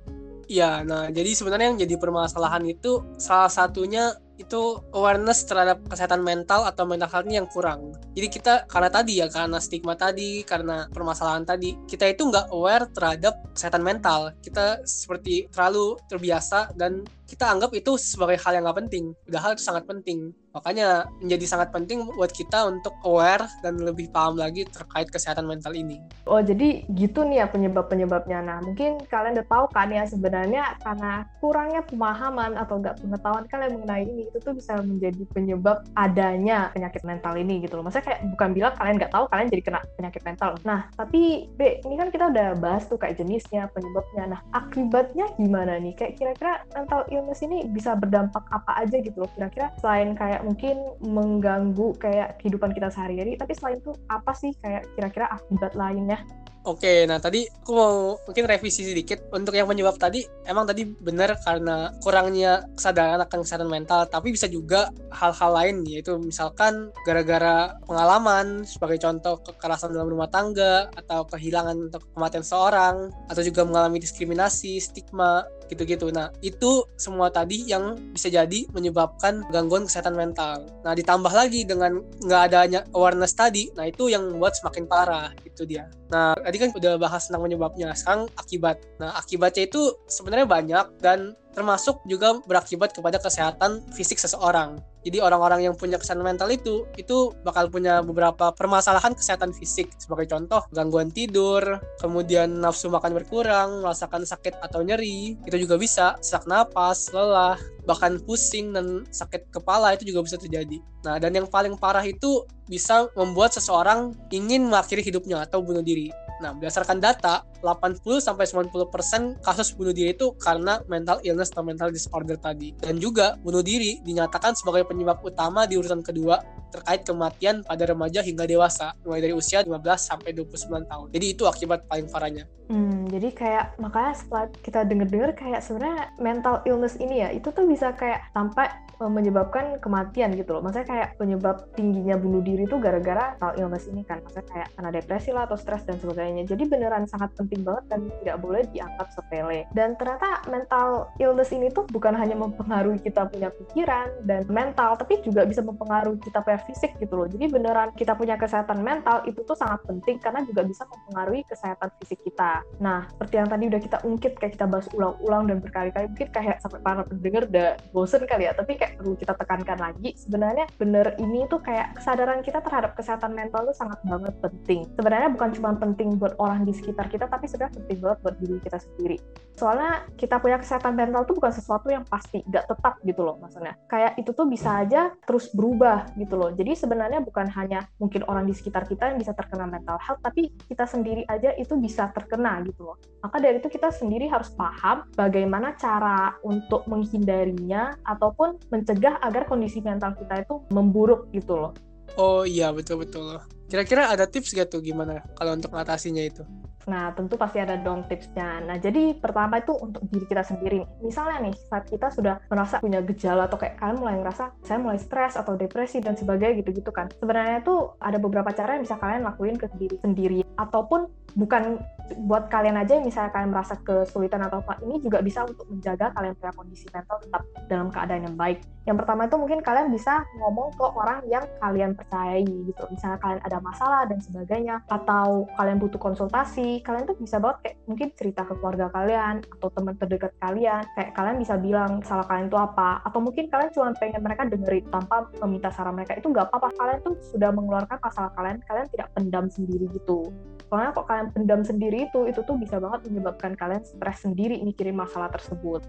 Iya, 0.47 0.79
nah 0.87 1.11
jadi 1.11 1.35
sebenarnya 1.35 1.75
yang 1.75 1.79
jadi 1.83 1.95
permasalahan 1.99 2.63
itu 2.71 3.03
salah 3.19 3.51
satunya 3.51 4.15
itu 4.37 4.79
awareness 4.93 5.43
terhadap 5.43 5.81
kesehatan 5.89 6.21
mental 6.21 6.63
atau 6.63 6.85
mental 6.85 7.09
health 7.09 7.27
yang 7.27 7.49
kurang. 7.49 7.91
Jadi 8.13 8.27
kita 8.31 8.53
karena 8.69 8.87
tadi 8.87 9.19
ya 9.19 9.27
karena 9.27 9.57
stigma 9.59 9.97
tadi, 9.97 10.45
karena 10.45 10.87
permasalahan 10.87 11.43
tadi, 11.43 11.75
kita 11.89 12.07
itu 12.07 12.29
nggak 12.29 12.53
aware 12.53 12.87
terhadap 12.93 13.33
kesehatan 13.51 13.83
mental. 13.83 14.31
Kita 14.39 14.85
seperti 14.85 15.49
terlalu 15.51 15.97
terbiasa 16.07 16.71
dan 16.77 17.03
kita 17.27 17.45
anggap 17.51 17.75
itu 17.75 17.99
sebagai 17.99 18.39
hal 18.39 18.55
yang 18.55 18.63
nggak 18.63 18.87
penting. 18.87 19.11
Padahal 19.27 19.53
itu 19.53 19.63
sangat 19.67 19.83
penting. 19.83 20.31
Makanya 20.55 21.05
menjadi 21.21 21.45
sangat 21.45 21.69
penting 21.69 22.07
buat 22.17 22.33
kita 22.33 22.65
untuk 22.65 22.95
aware 23.05 23.45
dan 23.61 23.77
lebih 23.77 24.09
paham 24.09 24.39
lagi 24.39 24.65
terkait 24.65 25.05
kesehatan 25.11 25.45
mental 25.45 25.75
ini. 25.77 26.01
Oh, 26.25 26.41
jadi 26.41 26.87
gitu 26.97 27.21
nih 27.27 27.45
ya 27.45 27.47
penyebab-penyebabnya. 27.51 28.41
Nah, 28.41 28.57
mungkin 28.65 28.97
kalian 29.05 29.37
udah 29.37 29.47
tahu 29.51 29.65
kan 29.69 29.93
ya 29.93 30.09
sebenarnya 30.09 30.79
karena 30.81 31.29
kurangnya 31.43 31.85
pemahaman 31.85 32.57
atau 32.57 32.81
nggak 32.81 33.05
pengetahuan 33.05 33.45
kalian 33.45 33.71
mengenai 33.77 34.03
ini, 34.09 34.23
itu 34.33 34.37
tuh 34.41 34.57
bisa 34.57 34.81
menjadi 34.81 35.23
penyebab 35.29 35.85
adanya 35.93 36.73
penyakit 36.73 37.05
mental 37.05 37.37
ini 37.37 37.61
gitu 37.61 37.77
loh. 37.77 37.85
Maksudnya 37.85 38.07
kayak 38.09 38.21
bukan 38.33 38.49
bilang 38.57 38.73
kalian 38.81 38.95
nggak 38.97 39.13
tahu, 39.13 39.25
kalian 39.29 39.47
jadi 39.53 39.63
kena 39.67 39.79
penyakit 39.99 40.21
mental. 40.25 40.51
Nah, 40.65 40.89
tapi 40.97 41.51
B, 41.53 41.85
ini 41.85 41.95
kan 42.01 42.09
kita 42.09 42.33
udah 42.33 42.57
bahas 42.57 42.89
tuh 42.89 42.97
kayak 42.97 43.21
jenisnya, 43.21 43.69
penyebabnya. 43.69 44.23
Nah, 44.25 44.39
akibatnya 44.57 45.29
gimana 45.37 45.77
nih? 45.77 45.93
Kayak 45.93 46.13
kira-kira 46.17 46.65
mental 46.73 47.05
illness 47.17 47.41
ini 47.41 47.65
bisa 47.67 47.97
berdampak 47.97 48.45
apa 48.53 48.85
aja 48.85 48.97
gitu 49.01 49.25
loh. 49.25 49.31
Kira-kira 49.33 49.73
selain 49.81 50.13
kayak 50.13 50.45
mungkin 50.45 50.77
mengganggu 51.01 51.97
kayak 51.97 52.37
kehidupan 52.39 52.71
kita 52.77 52.93
sehari-hari 52.93 53.35
tapi 53.35 53.57
selain 53.57 53.81
itu 53.81 53.91
apa 54.07 54.31
sih 54.37 54.53
kayak 54.61 54.85
kira-kira 54.93 55.25
akibat 55.33 55.73
lainnya? 55.73 56.21
Oke, 56.67 57.07
nah 57.07 57.15
tadi 57.15 57.47
aku 57.47 57.71
mau 57.71 58.19
mungkin 58.27 58.43
revisi 58.43 58.83
sedikit. 58.83 59.31
Untuk 59.31 59.55
yang 59.55 59.71
penyebab 59.71 59.95
tadi 59.95 60.27
emang 60.43 60.67
tadi 60.67 60.83
benar 60.83 61.39
karena 61.39 61.95
kurangnya 62.03 62.67
kesadaran 62.75 63.23
akan 63.23 63.39
kesehatan 63.39 63.71
mental, 63.71 64.03
tapi 64.11 64.35
bisa 64.35 64.51
juga 64.51 64.91
hal-hal 65.15 65.55
lain 65.55 65.87
yaitu 65.87 66.19
misalkan 66.19 66.91
gara-gara 67.07 67.71
pengalaman 67.87 68.67
sebagai 68.67 68.99
contoh 68.99 69.39
kekerasan 69.47 69.95
dalam 69.95 70.11
rumah 70.11 70.27
tangga 70.27 70.91
atau 70.99 71.23
kehilangan 71.31 71.87
atau 71.87 72.03
kematian 72.11 72.43
seorang 72.43 73.15
atau 73.31 73.41
juga 73.47 73.63
mengalami 73.63 74.03
diskriminasi, 74.03 74.83
stigma 74.83 75.47
gitu-gitu. 75.69 76.09
Nah, 76.11 76.31
itu 76.41 76.87
semua 76.95 77.31
tadi 77.31 77.67
yang 77.67 77.95
bisa 78.11 78.31
jadi 78.31 78.65
menyebabkan 78.71 79.45
gangguan 79.51 79.85
kesehatan 79.85 80.15
mental. 80.15 80.67
Nah, 80.83 80.95
ditambah 80.95 81.31
lagi 81.31 81.63
dengan 81.67 81.99
nggak 82.23 82.41
adanya 82.51 82.81
awareness 82.95 83.35
tadi, 83.35 83.69
nah 83.75 83.85
itu 83.87 84.07
yang 84.07 84.25
membuat 84.27 84.55
semakin 84.55 84.83
parah, 84.87 85.29
itu 85.43 85.63
dia. 85.67 85.87
Nah, 86.07 86.33
tadi 86.39 86.57
kan 86.59 86.71
udah 86.71 86.95
bahas 86.95 87.27
tentang 87.27 87.43
penyebabnya, 87.43 87.91
sekarang 87.91 88.31
akibat. 88.39 88.79
Nah, 88.99 89.15
akibatnya 89.19 89.67
itu 89.67 89.91
sebenarnya 90.07 90.47
banyak 90.47 90.85
dan 91.03 91.35
termasuk 91.57 92.05
juga 92.05 92.37
berakibat 92.45 92.93
kepada 92.93 93.17
kesehatan 93.17 93.81
fisik 93.89 94.21
seseorang. 94.21 94.77
Jadi 95.01 95.17
orang-orang 95.23 95.65
yang 95.65 95.73
punya 95.73 95.97
kesehatan 95.97 96.21
mental 96.21 96.53
itu 96.53 96.85
itu 97.01 97.33
bakal 97.41 97.65
punya 97.71 98.05
beberapa 98.05 98.53
permasalahan 98.53 99.17
kesehatan 99.17 99.55
fisik 99.57 99.89
sebagai 99.97 100.29
contoh 100.29 100.61
gangguan 100.69 101.09
tidur, 101.09 101.81
kemudian 101.97 102.61
nafsu 102.61 102.93
makan 102.93 103.17
berkurang, 103.17 103.81
merasakan 103.81 104.21
sakit 104.27 104.61
atau 104.61 104.85
nyeri, 104.85 105.33
itu 105.47 105.57
juga 105.57 105.81
bisa 105.81 106.13
sesak 106.21 106.45
napas, 106.45 107.09
lelah, 107.09 107.57
bahkan 107.89 108.21
pusing 108.21 108.75
dan 108.75 109.07
sakit 109.09 109.49
kepala 109.49 109.97
itu 109.97 110.05
juga 110.13 110.29
bisa 110.29 110.37
terjadi. 110.37 110.77
Nah, 111.07 111.17
dan 111.17 111.33
yang 111.33 111.49
paling 111.49 111.73
parah 111.79 112.05
itu 112.05 112.45
bisa 112.67 113.07
membuat 113.15 113.55
seseorang 113.55 114.13
ingin 114.29 114.67
mengakhiri 114.67 115.01
hidupnya 115.01 115.43
atau 115.47 115.63
bunuh 115.63 115.81
diri. 115.81 116.11
Nah, 116.37 116.53
berdasarkan 116.53 117.01
data, 117.01 117.41
80 117.61 118.01
sampai 118.21 118.45
90% 118.45 119.41
kasus 119.41 119.73
bunuh 119.73 119.93
diri 119.93 120.13
itu 120.13 120.33
karena 120.37 120.81
mental 120.85 121.21
illness 121.25 121.53
atau 121.53 121.65
mental 121.65 121.89
disorder 121.89 122.37
tadi. 122.37 122.73
Dan 122.77 123.01
juga 123.01 123.35
bunuh 123.41 123.65
diri 123.65 123.99
dinyatakan 124.01 124.53
sebagai 124.53 124.85
penyebab 124.85 125.21
utama 125.25 125.65
di 125.65 125.77
urutan 125.77 126.01
kedua 126.05 126.39
terkait 126.71 127.07
kematian 127.07 127.63
pada 127.63 127.83
remaja 127.87 128.19
hingga 128.19 128.43
dewasa, 128.43 128.91
mulai 129.07 129.23
dari 129.23 129.33
usia 129.33 129.63
15 129.63 129.71
sampai 129.97 130.35
29 130.35 130.83
tahun. 130.83 131.07
Jadi 131.15 131.25
itu 131.31 131.43
akibat 131.47 131.87
paling 131.87 132.11
parahnya. 132.11 132.43
Hmm, 132.67 133.07
jadi 133.07 133.31
kayak 133.31 133.65
makanya 133.79 134.11
setelah 134.19 134.45
kita 134.59 134.83
denger-dengar 134.83 135.31
kayak 135.39 135.63
sebenarnya 135.63 136.11
mental 136.19 136.59
illness 136.67 136.99
ini 136.99 137.23
ya 137.23 137.31
itu 137.31 137.47
tuh 137.55 137.63
bisa 137.63 137.95
kayak 137.95 138.27
sampai 138.35 138.67
e, 138.99 139.07
menyebabkan 139.07 139.79
kematian 139.79 140.35
gitu 140.35 140.59
loh. 140.59 140.61
Maksudnya 140.67 140.83
kayak 140.83 141.09
penyebab 141.15 141.71
tingginya 141.79 142.19
bunuh 142.19 142.43
diri 142.43 142.67
itu 142.67 142.75
gara-gara 142.75 143.39
mental 143.39 143.55
illness 143.55 143.87
ini 143.87 144.03
kan. 144.03 144.19
Maksudnya 144.19 144.47
kayak 144.51 144.67
karena 144.75 144.89
depresi 144.91 145.29
lah 145.31 145.47
atau 145.47 145.55
stres 145.55 145.87
dan 145.87 145.95
sebagainya. 145.95 146.43
Jadi 146.43 146.67
beneran 146.67 147.07
sangat 147.07 147.31
penting 147.39 147.46
banget 147.63 147.85
dan 147.87 147.99
tidak 148.23 148.37
boleh 148.43 148.61
dianggap 148.75 149.07
sepele. 149.15 149.63
Dan 149.71 149.95
ternyata 149.95 150.43
mental 150.51 151.07
illness 151.21 151.55
ini 151.55 151.71
tuh 151.71 151.87
bukan 151.87 152.11
hanya 152.17 152.35
mempengaruhi 152.35 152.99
kita 152.99 153.29
punya 153.31 153.53
pikiran 153.53 154.11
dan 154.27 154.43
mental, 154.51 154.99
tapi 154.99 155.23
juga 155.23 155.47
bisa 155.47 155.63
mempengaruhi 155.63 156.19
kita 156.19 156.43
punya 156.43 156.59
fisik 156.67 156.97
gitu 156.99 157.13
loh. 157.15 157.27
Jadi 157.29 157.45
beneran 157.47 157.93
kita 157.95 158.17
punya 158.17 158.35
kesehatan 158.35 158.83
mental 158.83 159.23
itu 159.23 159.39
tuh 159.45 159.55
sangat 159.55 159.79
penting 159.87 160.19
karena 160.19 160.43
juga 160.43 160.65
bisa 160.67 160.83
mempengaruhi 160.89 161.45
kesehatan 161.47 161.89
fisik 162.01 162.19
kita. 162.25 162.65
Nah, 162.81 163.07
seperti 163.13 163.35
yang 163.39 163.47
tadi 163.47 163.63
udah 163.69 163.81
kita 163.81 163.97
ungkit, 164.03 164.33
kayak 164.41 164.53
kita 164.57 164.65
bahas 164.65 164.87
ulang-ulang 164.91 165.47
dan 165.47 165.57
berkali-kali, 165.61 166.09
mungkin 166.11 166.29
kayak 166.33 166.57
sampai 166.59 166.79
para 166.81 167.01
pendengar 167.05 167.43
udah 167.47 167.69
bosen 167.93 168.23
kali 168.25 168.49
ya, 168.49 168.53
tapi 168.57 168.73
kayak 168.75 168.97
perlu 168.97 169.13
kita 169.15 169.33
tekankan 169.37 169.79
lagi, 169.79 170.09
sebenarnya 170.17 170.65
bener 170.81 171.13
ini 171.21 171.45
tuh 171.47 171.61
kayak 171.61 171.95
kesadaran 171.99 172.41
kita 172.41 172.59
terhadap 172.63 172.97
kesehatan 172.97 173.31
mental 173.37 173.67
tuh 173.69 173.77
sangat 173.77 173.99
banget 174.03 174.33
penting. 174.41 174.81
Sebenarnya 174.97 175.29
bukan 175.33 175.49
cuma 175.53 175.71
penting 175.77 176.17
buat 176.17 176.33
orang 176.41 176.65
di 176.65 176.73
sekitar 176.73 177.07
kita, 177.11 177.29
tapi 177.37 177.45
sebenarnya 177.45 177.75
penting 177.77 177.97
banget 178.01 178.19
buat 178.25 178.35
diri 178.41 178.55
kita 178.65 178.77
sendiri. 178.81 179.17
Soalnya 179.57 180.05
kita 180.13 180.37
punya 180.37 180.61
kesehatan 180.61 180.93
mental 180.93 181.25
tuh 181.25 181.33
bukan 181.37 181.49
sesuatu 181.49 181.89
yang 181.89 182.05
pasti, 182.05 182.45
gak 182.45 182.69
tetap 182.69 183.01
gitu 183.01 183.25
loh 183.25 183.41
maksudnya. 183.41 183.73
Kayak 183.89 184.17
itu 184.21 184.29
tuh 184.33 184.45
bisa 184.45 184.85
aja 184.85 185.13
terus 185.25 185.49
berubah 185.49 186.13
gitu 186.17 186.37
loh. 186.37 186.53
Jadi 186.53 186.77
sebenarnya 186.77 187.25
bukan 187.25 187.49
hanya 187.57 187.89
mungkin 187.97 188.21
orang 188.29 188.45
di 188.45 188.53
sekitar 188.53 188.85
kita 188.85 189.13
yang 189.13 189.17
bisa 189.17 189.33
terkena 189.33 189.65
mental 189.65 189.97
health, 189.97 190.21
tapi 190.21 190.53
kita 190.69 190.85
sendiri 190.85 191.25
aja 191.25 191.57
itu 191.57 191.73
bisa 191.77 192.09
terkena 192.13 192.37
kena 192.37 192.61
gitu 192.63 192.81
loh. 192.85 192.97
Maka 193.25 193.41
dari 193.41 193.57
itu 193.57 193.67
kita 193.67 193.89
sendiri 193.89 194.29
harus 194.29 194.53
paham 194.53 195.09
bagaimana 195.17 195.73
cara 195.73 196.37
untuk 196.45 196.85
menghindarinya 196.85 197.97
ataupun 198.05 198.61
mencegah 198.69 199.17
agar 199.25 199.49
kondisi 199.49 199.81
mental 199.81 200.13
kita 200.13 200.45
itu 200.45 200.61
memburuk 200.69 201.27
gitu 201.33 201.57
loh. 201.57 201.73
Oh 202.15 202.45
iya 202.45 202.69
betul 202.69 203.01
betul. 203.03 203.41
Kira-kira 203.67 204.07
ada 204.07 204.29
tips 204.29 204.55
gak 204.55 204.71
tuh 204.71 204.79
gimana 204.79 205.25
kalau 205.35 205.57
untuk 205.57 205.75
mengatasinya 205.75 206.23
itu? 206.23 206.45
Nah, 206.87 207.11
tentu 207.11 207.35
pasti 207.35 207.59
ada 207.59 207.75
dong 207.75 208.07
tipsnya. 208.07 208.63
Nah, 208.63 208.79
jadi 208.79 209.11
pertama 209.19 209.59
itu 209.59 209.75
untuk 209.75 210.07
diri 210.07 210.23
kita 210.23 210.43
sendiri. 210.47 210.87
Misalnya 211.03 211.51
nih, 211.51 211.55
saat 211.67 211.83
kita 211.91 212.07
sudah 212.09 212.39
merasa 212.47 212.79
punya 212.79 213.03
gejala 213.03 213.51
atau 213.51 213.59
kayak 213.59 213.75
kalian 213.75 213.99
mulai 213.99 214.15
ngerasa 214.23 214.55
saya 214.63 214.79
mulai 214.79 214.95
stres 214.95 215.35
atau 215.35 215.59
depresi 215.59 215.99
dan 215.99 216.15
sebagainya 216.15 216.63
gitu-gitu 216.63 216.89
kan. 216.95 217.11
Sebenarnya 217.19 217.59
itu 217.59 217.91
ada 217.99 218.17
beberapa 218.17 218.49
cara 218.55 218.79
yang 218.79 218.87
bisa 218.87 218.95
kalian 218.95 219.27
lakuin 219.27 219.59
ke 219.59 219.67
diri 219.75 219.99
sendiri 219.99 220.41
ataupun 220.57 221.11
bukan 221.37 221.77
buat 222.25 222.47
kalian 222.49 222.79
aja 222.81 222.97
misalnya 222.97 223.29
kalian 223.29 223.51
merasa 223.51 223.77
kesulitan 223.83 224.41
atau 224.47 224.63
apa 224.63 224.79
ini 224.81 224.97
juga 225.03 225.19
bisa 225.19 225.43
untuk 225.43 225.67
menjaga 225.69 226.09
kalian 226.15 226.33
punya 226.39 226.53
kondisi 226.55 226.87
mental 226.89 227.19
tetap 227.19 227.43
dalam 227.67 227.87
keadaan 227.91 228.31
yang 228.31 228.37
baik. 228.39 228.63
Yang 228.87 228.97
pertama 229.03 229.27
itu 229.27 229.35
mungkin 229.35 229.59
kalian 229.59 229.91
bisa 229.91 230.23
ngomong 230.39 230.71
ke 230.79 230.85
orang 230.87 231.19
yang 231.27 231.43
kalian 231.59 231.91
percayai 231.91 232.47
gitu. 232.47 232.83
Misalnya 232.87 233.19
kalian 233.19 233.41
ada 233.43 233.57
masalah 233.59 234.01
dan 234.07 234.19
sebagainya 234.23 234.75
atau 234.87 235.43
kalian 235.59 235.77
butuh 235.77 235.99
konsultasi, 235.99 236.76
kalian 236.81 237.05
tuh 237.05 237.17
bisa 237.17 237.37
banget 237.37 237.57
kayak 237.63 237.77
mungkin 237.85 238.07
cerita 238.17 238.41
ke 238.45 238.53
keluarga 238.57 238.87
kalian 238.91 239.45
atau 239.57 239.67
teman 239.71 239.95
terdekat 239.95 240.33
kalian. 240.41 240.83
Kayak 240.97 241.11
kalian 241.15 241.37
bisa 241.41 241.55
bilang 241.57 241.91
salah 242.03 242.25
kalian 242.25 242.47
itu 242.49 242.57
apa 242.57 243.01
atau 243.05 243.19
mungkin 243.21 243.45
kalian 243.47 243.69
cuma 243.73 243.93
pengen 243.97 244.21
mereka 244.21 244.43
dengerin 244.45 244.85
tanpa 244.89 245.29
meminta 245.45 245.69
saran 245.73 245.93
mereka 245.95 246.17
itu 246.17 246.27
nggak 246.29 246.49
apa-apa. 246.49 246.69
Kalian 246.75 246.99
tuh 247.05 247.15
sudah 247.33 247.49
mengeluarkan 247.53 247.97
masalah 248.01 248.31
kalian, 248.35 248.57
kalian 248.65 248.87
tidak 248.89 249.07
pendam 249.13 249.45
sendiri 249.47 249.85
gitu. 249.93 250.33
Soalnya 250.67 250.91
kok 250.91 251.07
kalian 251.07 251.27
pendam 251.31 251.61
sendiri 251.63 252.11
itu, 252.11 252.27
itu 252.27 252.43
tuh 252.43 252.59
bisa 252.59 252.75
banget 252.77 253.07
menyebabkan 253.07 253.55
kalian 253.55 253.83
stres 253.87 254.27
sendiri 254.27 254.59
mikirin 254.59 254.99
masalah 254.99 255.31
tersebut. 255.31 255.79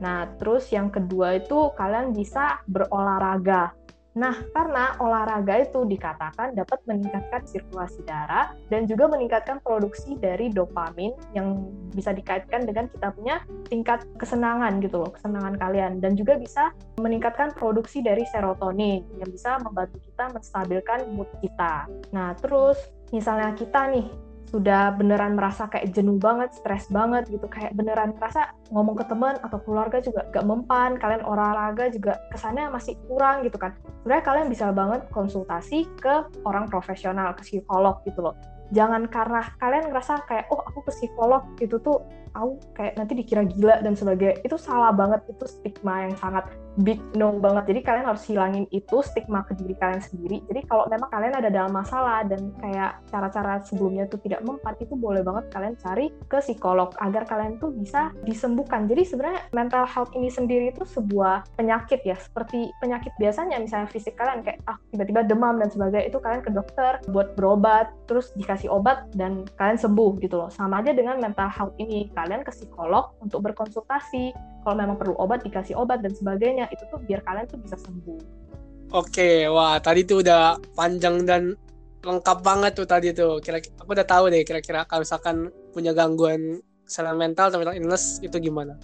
Nah, 0.00 0.32
terus 0.40 0.72
yang 0.72 0.88
kedua 0.88 1.36
itu 1.36 1.72
kalian 1.76 2.16
bisa 2.16 2.64
berolahraga. 2.64 3.76
Nah, 4.18 4.34
karena 4.50 4.98
olahraga 4.98 5.62
itu 5.62 5.86
dikatakan 5.86 6.58
dapat 6.58 6.82
meningkatkan 6.82 7.46
sirkulasi 7.46 8.02
darah 8.02 8.50
dan 8.66 8.90
juga 8.90 9.06
meningkatkan 9.06 9.62
produksi 9.62 10.18
dari 10.18 10.50
dopamin 10.50 11.14
yang 11.30 11.62
bisa 11.94 12.10
dikaitkan 12.10 12.66
dengan 12.66 12.90
kita 12.90 13.14
punya 13.14 13.42
tingkat 13.70 14.02
kesenangan 14.18 14.82
gitu 14.82 15.06
loh, 15.06 15.14
kesenangan 15.14 15.54
kalian 15.54 16.02
dan 16.02 16.18
juga 16.18 16.34
bisa 16.34 16.74
meningkatkan 16.98 17.54
produksi 17.54 18.02
dari 18.02 18.26
serotonin 18.26 19.06
yang 19.22 19.30
bisa 19.30 19.62
membantu 19.62 20.02
kita 20.02 20.26
menstabilkan 20.34 21.06
mood 21.14 21.30
kita. 21.38 21.86
Nah, 22.10 22.34
terus 22.34 22.78
misalnya 23.14 23.54
kita 23.54 23.94
nih 23.94 24.29
sudah 24.50 24.98
beneran 24.98 25.38
merasa 25.38 25.70
kayak 25.70 25.94
jenuh 25.94 26.18
banget, 26.18 26.50
stres 26.50 26.90
banget 26.90 27.30
gitu, 27.30 27.46
kayak 27.46 27.70
beneran 27.78 28.18
merasa 28.18 28.50
ngomong 28.74 28.98
ke 28.98 29.06
teman 29.06 29.38
atau 29.46 29.62
keluarga 29.62 30.02
juga 30.02 30.26
gak 30.34 30.42
mempan, 30.42 30.98
kalian 30.98 31.22
olahraga 31.22 31.86
juga 31.94 32.18
kesannya 32.34 32.66
masih 32.74 32.98
kurang 33.06 33.46
gitu 33.46 33.56
kan. 33.56 33.78
Sebenarnya 34.02 34.24
kalian 34.26 34.48
bisa 34.50 34.66
banget 34.74 35.06
konsultasi 35.14 35.86
ke 36.02 36.26
orang 36.42 36.66
profesional, 36.66 37.30
ke 37.38 37.46
psikolog 37.46 38.02
gitu 38.02 38.26
loh. 38.26 38.34
Jangan 38.74 39.06
karena 39.06 39.46
kalian 39.62 39.90
ngerasa 39.94 40.26
kayak, 40.26 40.50
oh 40.50 40.62
aku 40.66 40.82
ke 40.90 40.92
psikolog 40.98 41.46
itu 41.62 41.78
tuh 41.78 42.02
aku 42.34 42.60
kayak 42.76 42.94
nanti 42.96 43.12
dikira 43.18 43.42
gila 43.46 43.82
dan 43.82 43.94
sebagainya. 43.94 44.42
Itu 44.46 44.56
salah 44.56 44.94
banget, 44.94 45.24
itu 45.30 45.44
stigma 45.46 46.06
yang 46.06 46.14
sangat 46.18 46.46
big 46.78 47.02
no 47.18 47.34
banget. 47.42 47.74
Jadi 47.74 47.80
kalian 47.82 48.06
harus 48.06 48.22
hilangin 48.30 48.64
itu 48.70 49.02
stigma 49.02 49.42
ke 49.42 49.58
diri 49.58 49.74
kalian 49.74 49.98
sendiri. 49.98 50.38
Jadi 50.46 50.60
kalau 50.70 50.86
memang 50.86 51.10
kalian 51.10 51.34
ada 51.34 51.50
dalam 51.50 51.72
masalah 51.74 52.22
dan 52.24 52.54
kayak 52.62 53.02
cara-cara 53.10 53.58
sebelumnya 53.66 54.06
itu 54.06 54.16
tidak 54.22 54.40
mempan, 54.46 54.78
itu 54.78 54.94
boleh 54.94 55.26
banget 55.26 55.50
kalian 55.50 55.74
cari 55.76 56.14
ke 56.30 56.38
psikolog 56.38 56.94
agar 57.02 57.26
kalian 57.26 57.58
tuh 57.58 57.74
bisa 57.74 58.14
disembuhkan. 58.22 58.86
Jadi 58.86 59.02
sebenarnya 59.02 59.50
mental 59.50 59.84
health 59.84 60.14
ini 60.14 60.30
sendiri 60.30 60.70
itu 60.70 60.86
sebuah 60.86 61.58
penyakit 61.58 62.06
ya, 62.06 62.16
seperti 62.16 62.70
penyakit 62.78 63.12
biasanya 63.18 63.58
misalnya 63.58 63.90
fisik 63.90 64.14
kalian 64.14 64.46
kayak 64.46 64.62
ah 64.70 64.78
tiba-tiba 64.94 65.26
demam 65.26 65.58
dan 65.58 65.68
sebagainya 65.68 66.06
itu 66.06 66.18
kalian 66.22 66.42
ke 66.46 66.50
dokter 66.54 67.02
buat 67.10 67.34
berobat, 67.34 67.90
terus 68.06 68.30
dikasih 68.38 68.70
obat 68.70 69.10
dan 69.18 69.42
kalian 69.58 69.78
sembuh 69.78 70.22
gitu 70.22 70.38
loh. 70.38 70.50
Sama 70.54 70.80
aja 70.80 70.94
dengan 70.94 71.18
mental 71.18 71.50
health 71.50 71.74
ini, 71.82 72.06
kalian 72.20 72.44
ke 72.44 72.52
psikolog 72.52 73.16
untuk 73.24 73.40
berkonsultasi. 73.40 74.36
Kalau 74.60 74.76
memang 74.76 75.00
perlu 75.00 75.16
obat 75.16 75.40
dikasih 75.40 75.72
obat 75.72 76.04
dan 76.04 76.12
sebagainya 76.12 76.68
itu 76.68 76.84
tuh 76.92 77.00
biar 77.00 77.24
kalian 77.24 77.48
tuh 77.48 77.56
bisa 77.56 77.80
sembuh 77.80 78.44
oke 78.90 79.30
wah 79.54 79.78
tadi 79.78 80.02
tuh 80.02 80.20
udah 80.20 80.58
panjang 80.74 81.22
dan 81.22 81.54
lengkap 82.02 82.38
banget 82.42 82.72
tuh 82.74 82.86
tadi 82.88 83.14
tuh 83.14 83.38
kira-kira 83.38 83.72
aku 83.78 83.90
udah 83.94 84.08
tahu 84.08 84.24
deh 84.34 84.42
kira-kira 84.42 84.82
kalau 84.84 85.06
misalkan 85.06 85.36
punya 85.70 85.94
gangguan 85.94 86.58
kesehatan 86.84 87.16
mental 87.16 87.48
atau 87.48 87.62
mental 87.62 87.76
illness 87.78 88.18
itu 88.18 88.34
gimana 88.42 88.74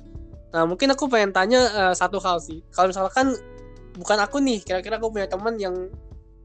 Nah, 0.54 0.64
mungkin 0.64 0.88
aku 0.88 1.04
pengen 1.10 1.36
tanya 1.36 1.68
uh, 1.74 1.92
satu 1.92 2.16
hal 2.22 2.40
sih. 2.40 2.64
Kalau 2.72 2.88
misalkan 2.88 3.36
bukan 3.92 4.18
aku 4.24 4.40
nih, 4.40 4.64
kira-kira 4.64 4.96
aku 4.96 5.12
punya 5.12 5.28
teman 5.28 5.60
yang 5.60 5.92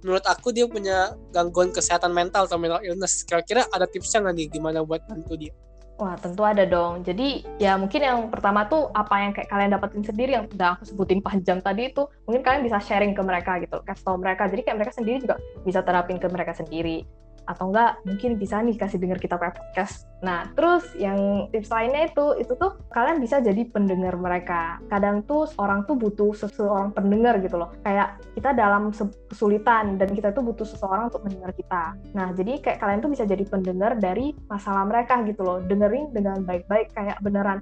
menurut 0.03 0.25
aku 0.27 0.51
dia 0.51 0.67
punya 0.67 1.15
gangguan 1.31 1.71
kesehatan 1.71 2.11
mental 2.11 2.43
atau 2.43 2.59
mental 2.59 2.83
illness. 2.83 3.23
Kira-kira 3.23 3.63
ada 3.71 3.87
tipsnya 3.87 4.19
nggak 4.19 4.35
nih 4.35 4.47
gimana 4.51 4.83
buat 4.83 5.05
bantu 5.07 5.39
dia? 5.39 5.55
Wah, 6.01 6.17
tentu 6.17 6.41
ada 6.41 6.65
dong. 6.65 7.05
Jadi, 7.05 7.45
ya 7.61 7.77
mungkin 7.77 8.01
yang 8.01 8.19
pertama 8.33 8.65
tuh 8.65 8.89
apa 8.89 9.21
yang 9.21 9.37
kayak 9.37 9.53
kalian 9.53 9.69
dapetin 9.69 10.01
sendiri 10.01 10.33
yang 10.33 10.49
udah 10.49 10.73
aku 10.73 10.89
sebutin 10.89 11.21
panjang 11.21 11.61
tadi 11.61 11.93
itu, 11.93 12.09
mungkin 12.25 12.41
kalian 12.41 12.65
bisa 12.65 12.81
sharing 12.81 13.13
ke 13.13 13.21
mereka 13.21 13.61
gitu, 13.61 13.77
kasih 13.85 14.01
tau 14.01 14.17
mereka. 14.17 14.49
Jadi 14.49 14.65
kayak 14.65 14.77
mereka 14.81 14.93
sendiri 14.97 15.21
juga 15.21 15.37
bisa 15.61 15.85
terapin 15.85 16.17
ke 16.17 16.25
mereka 16.25 16.57
sendiri 16.57 17.05
atau 17.51 17.67
enggak 17.69 17.99
mungkin 18.07 18.39
bisa 18.39 18.63
nih 18.63 18.79
kasih 18.79 18.97
dengar 18.97 19.19
kita 19.19 19.35
podcast. 19.35 20.07
Nah, 20.23 20.47
terus 20.55 20.85
yang 20.95 21.49
tips 21.51 21.73
lainnya 21.73 22.07
itu 22.07 22.39
itu 22.39 22.53
tuh 22.55 22.79
kalian 22.93 23.19
bisa 23.19 23.43
jadi 23.43 23.67
pendengar 23.67 24.15
mereka. 24.15 24.79
Kadang 24.87 25.25
tuh 25.27 25.49
orang 25.59 25.83
tuh 25.83 25.99
butuh 25.99 26.31
seseorang 26.31 26.95
pendengar 26.95 27.41
gitu 27.43 27.59
loh. 27.59 27.73
Kayak 27.83 28.21
kita 28.37 28.55
dalam 28.55 28.93
kesulitan 29.27 29.99
dan 29.99 30.09
kita 30.13 30.31
tuh 30.31 30.45
butuh 30.45 30.63
seseorang 30.63 31.11
untuk 31.11 31.27
mendengar 31.27 31.51
kita. 31.51 31.97
Nah, 32.15 32.31
jadi 32.31 32.61
kayak 32.63 32.79
kalian 32.79 32.99
tuh 33.03 33.11
bisa 33.11 33.23
jadi 33.27 33.43
pendengar 33.43 33.97
dari 33.99 34.31
masalah 34.47 34.87
mereka 34.87 35.19
gitu 35.27 35.41
loh. 35.43 35.59
Dengerin 35.59 36.13
dengan 36.15 36.45
baik-baik 36.45 36.93
kayak 36.93 37.19
beneran 37.19 37.59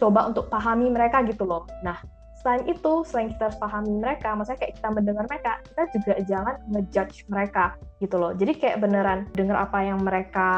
coba 0.00 0.26
untuk 0.26 0.48
pahami 0.48 0.88
mereka 0.90 1.22
gitu 1.28 1.44
loh. 1.44 1.68
Nah, 1.84 2.19
selain 2.40 2.64
itu, 2.64 2.92
selain 3.04 3.28
kita 3.36 3.52
harus 3.52 3.60
pahami 3.60 3.92
mereka, 4.00 4.32
maksudnya 4.32 4.60
kayak 4.64 4.74
kita 4.80 4.88
mendengar 4.88 5.24
mereka, 5.28 5.52
kita 5.60 5.82
juga 5.92 6.14
jangan 6.24 6.54
ngejudge 6.72 7.16
mereka 7.28 7.64
gitu 8.00 8.16
loh. 8.16 8.32
Jadi 8.32 8.52
kayak 8.56 8.80
beneran 8.80 9.28
dengar 9.36 9.68
apa 9.68 9.78
yang 9.84 10.00
mereka 10.00 10.50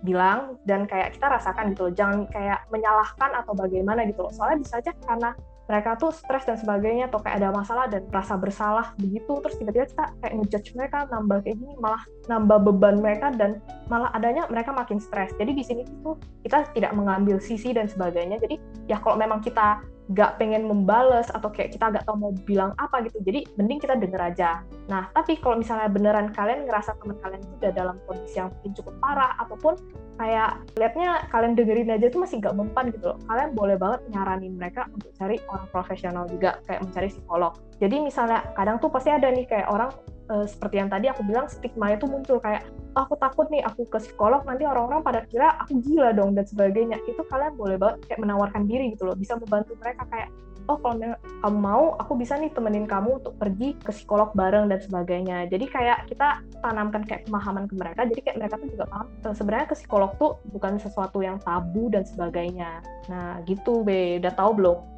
bilang 0.00 0.56
dan 0.64 0.88
kayak 0.88 1.20
kita 1.20 1.28
rasakan 1.28 1.76
gitu 1.76 1.90
loh. 1.90 1.92
Jangan 1.92 2.18
kayak 2.32 2.64
menyalahkan 2.72 3.30
atau 3.44 3.52
bagaimana 3.52 4.08
gitu 4.08 4.24
loh. 4.24 4.32
Soalnya 4.32 4.64
bisa 4.64 4.80
aja 4.80 4.92
karena 5.04 5.36
mereka 5.68 6.00
tuh 6.00 6.08
stres 6.16 6.48
dan 6.48 6.56
sebagainya 6.56 7.12
atau 7.12 7.20
kayak 7.20 7.44
ada 7.44 7.52
masalah 7.52 7.84
dan 7.92 8.08
rasa 8.08 8.40
bersalah 8.40 8.96
begitu 8.96 9.36
terus 9.44 9.60
tiba-tiba 9.60 9.84
kita 9.84 10.04
kayak 10.24 10.34
ngejudge 10.40 10.72
mereka 10.72 11.04
nambah 11.12 11.44
kayak 11.44 11.60
gini 11.60 11.76
malah 11.76 12.02
nambah 12.24 12.58
beban 12.64 13.04
mereka 13.04 13.28
dan 13.36 13.60
malah 13.92 14.08
adanya 14.16 14.48
mereka 14.48 14.72
makin 14.72 14.96
stres 14.96 15.28
jadi 15.36 15.52
di 15.52 15.60
sini 15.60 15.84
tuh 16.00 16.16
kita 16.40 16.72
tidak 16.72 16.96
mengambil 16.96 17.36
sisi 17.36 17.76
dan 17.76 17.84
sebagainya 17.84 18.40
jadi 18.40 18.56
ya 18.88 18.96
kalau 18.96 19.20
memang 19.20 19.44
kita 19.44 19.84
gak 20.16 20.40
pengen 20.40 20.64
membales 20.64 21.28
atau 21.28 21.52
kayak 21.52 21.76
kita 21.76 21.92
gak 21.92 22.04
tau 22.08 22.16
mau 22.16 22.32
bilang 22.48 22.72
apa 22.80 23.04
gitu 23.04 23.20
jadi 23.20 23.44
mending 23.60 23.80
kita 23.80 23.94
denger 24.00 24.20
aja. 24.20 24.64
Nah 24.88 25.12
tapi 25.12 25.36
kalau 25.36 25.60
misalnya 25.60 25.92
beneran 25.92 26.32
kalian 26.32 26.64
ngerasa 26.64 26.96
teman 26.96 27.20
kalian 27.20 27.44
itu 27.44 27.54
udah 27.60 27.72
dalam 27.76 27.96
kondisi 28.08 28.40
yang 28.40 28.48
mungkin 28.48 28.72
cukup 28.72 28.94
parah 29.04 29.36
ataupun 29.44 29.76
kayak 30.18 30.50
liatnya 30.80 31.28
kalian 31.28 31.54
dengerin 31.54 31.92
aja 31.92 32.06
tuh 32.08 32.20
masih 32.24 32.40
gak 32.40 32.56
mempan 32.56 32.88
gitu 32.88 33.14
loh 33.14 33.18
kalian 33.28 33.50
boleh 33.52 33.76
banget 33.76 34.00
nyaranin 34.10 34.56
mereka 34.56 34.88
untuk 34.90 35.12
cari 35.14 35.36
orang 35.52 35.68
profesional 35.68 36.24
juga 36.24 36.58
kayak 36.64 36.80
mencari 36.88 37.08
psikolog. 37.12 37.52
Jadi 37.78 37.96
misalnya 38.00 38.48
kadang 38.56 38.80
tuh 38.80 38.88
pasti 38.88 39.12
ada 39.12 39.28
nih 39.28 39.44
kayak 39.44 39.68
orang 39.68 39.92
uh, 40.30 40.46
seperti 40.46 40.80
yang 40.80 40.90
tadi 40.92 41.10
aku 41.10 41.24
bilang 41.24 41.48
stigma 41.48 41.92
itu 41.92 42.04
muncul. 42.04 42.38
Kayak 42.38 42.68
oh, 42.94 43.04
aku 43.04 43.14
takut 43.18 43.46
nih 43.52 43.64
aku 43.64 43.88
ke 43.88 43.98
psikolog 44.00 44.44
nanti 44.44 44.64
orang-orang 44.64 45.02
pada 45.02 45.20
kira 45.26 45.56
aku 45.60 45.80
gila 45.82 46.14
dong 46.14 46.36
dan 46.36 46.44
sebagainya. 46.46 47.00
Itu 47.08 47.24
kalian 47.26 47.56
boleh 47.56 47.76
banget 47.80 48.04
kayak 48.08 48.20
menawarkan 48.22 48.68
diri 48.68 48.94
gitu 48.94 49.08
loh 49.08 49.16
bisa 49.16 49.36
membantu 49.36 49.74
mereka 49.80 50.04
kayak 50.08 50.28
oh 50.68 50.76
kalau 50.76 51.16
kamu 51.16 51.58
mau 51.58 51.96
aku 51.96 52.12
bisa 52.20 52.36
nih 52.36 52.52
temenin 52.52 52.84
kamu 52.84 53.24
untuk 53.24 53.34
pergi 53.40 53.72
ke 53.80 53.88
psikolog 53.88 54.30
bareng 54.36 54.68
dan 54.68 54.78
sebagainya. 54.84 55.48
Jadi 55.48 55.64
kayak 55.64 56.12
kita 56.12 56.44
tanamkan 56.60 57.02
kayak 57.08 57.24
pemahaman 57.24 57.64
ke 57.64 57.74
mereka 57.74 58.04
jadi 58.04 58.20
kayak 58.20 58.36
mereka 58.36 58.54
tuh 58.60 58.68
juga 58.68 58.84
paham 58.92 59.06
eh, 59.08 59.34
sebenarnya 59.34 59.66
ke 59.72 59.76
psikolog 59.80 60.10
tuh 60.20 60.36
bukan 60.52 60.76
sesuatu 60.76 61.24
yang 61.24 61.40
tabu 61.40 61.88
dan 61.88 62.04
sebagainya. 62.04 62.84
Nah 63.08 63.40
gitu 63.48 63.80
be. 63.80 64.20
Udah 64.20 64.32
tahu 64.36 64.60
belum 64.60 64.97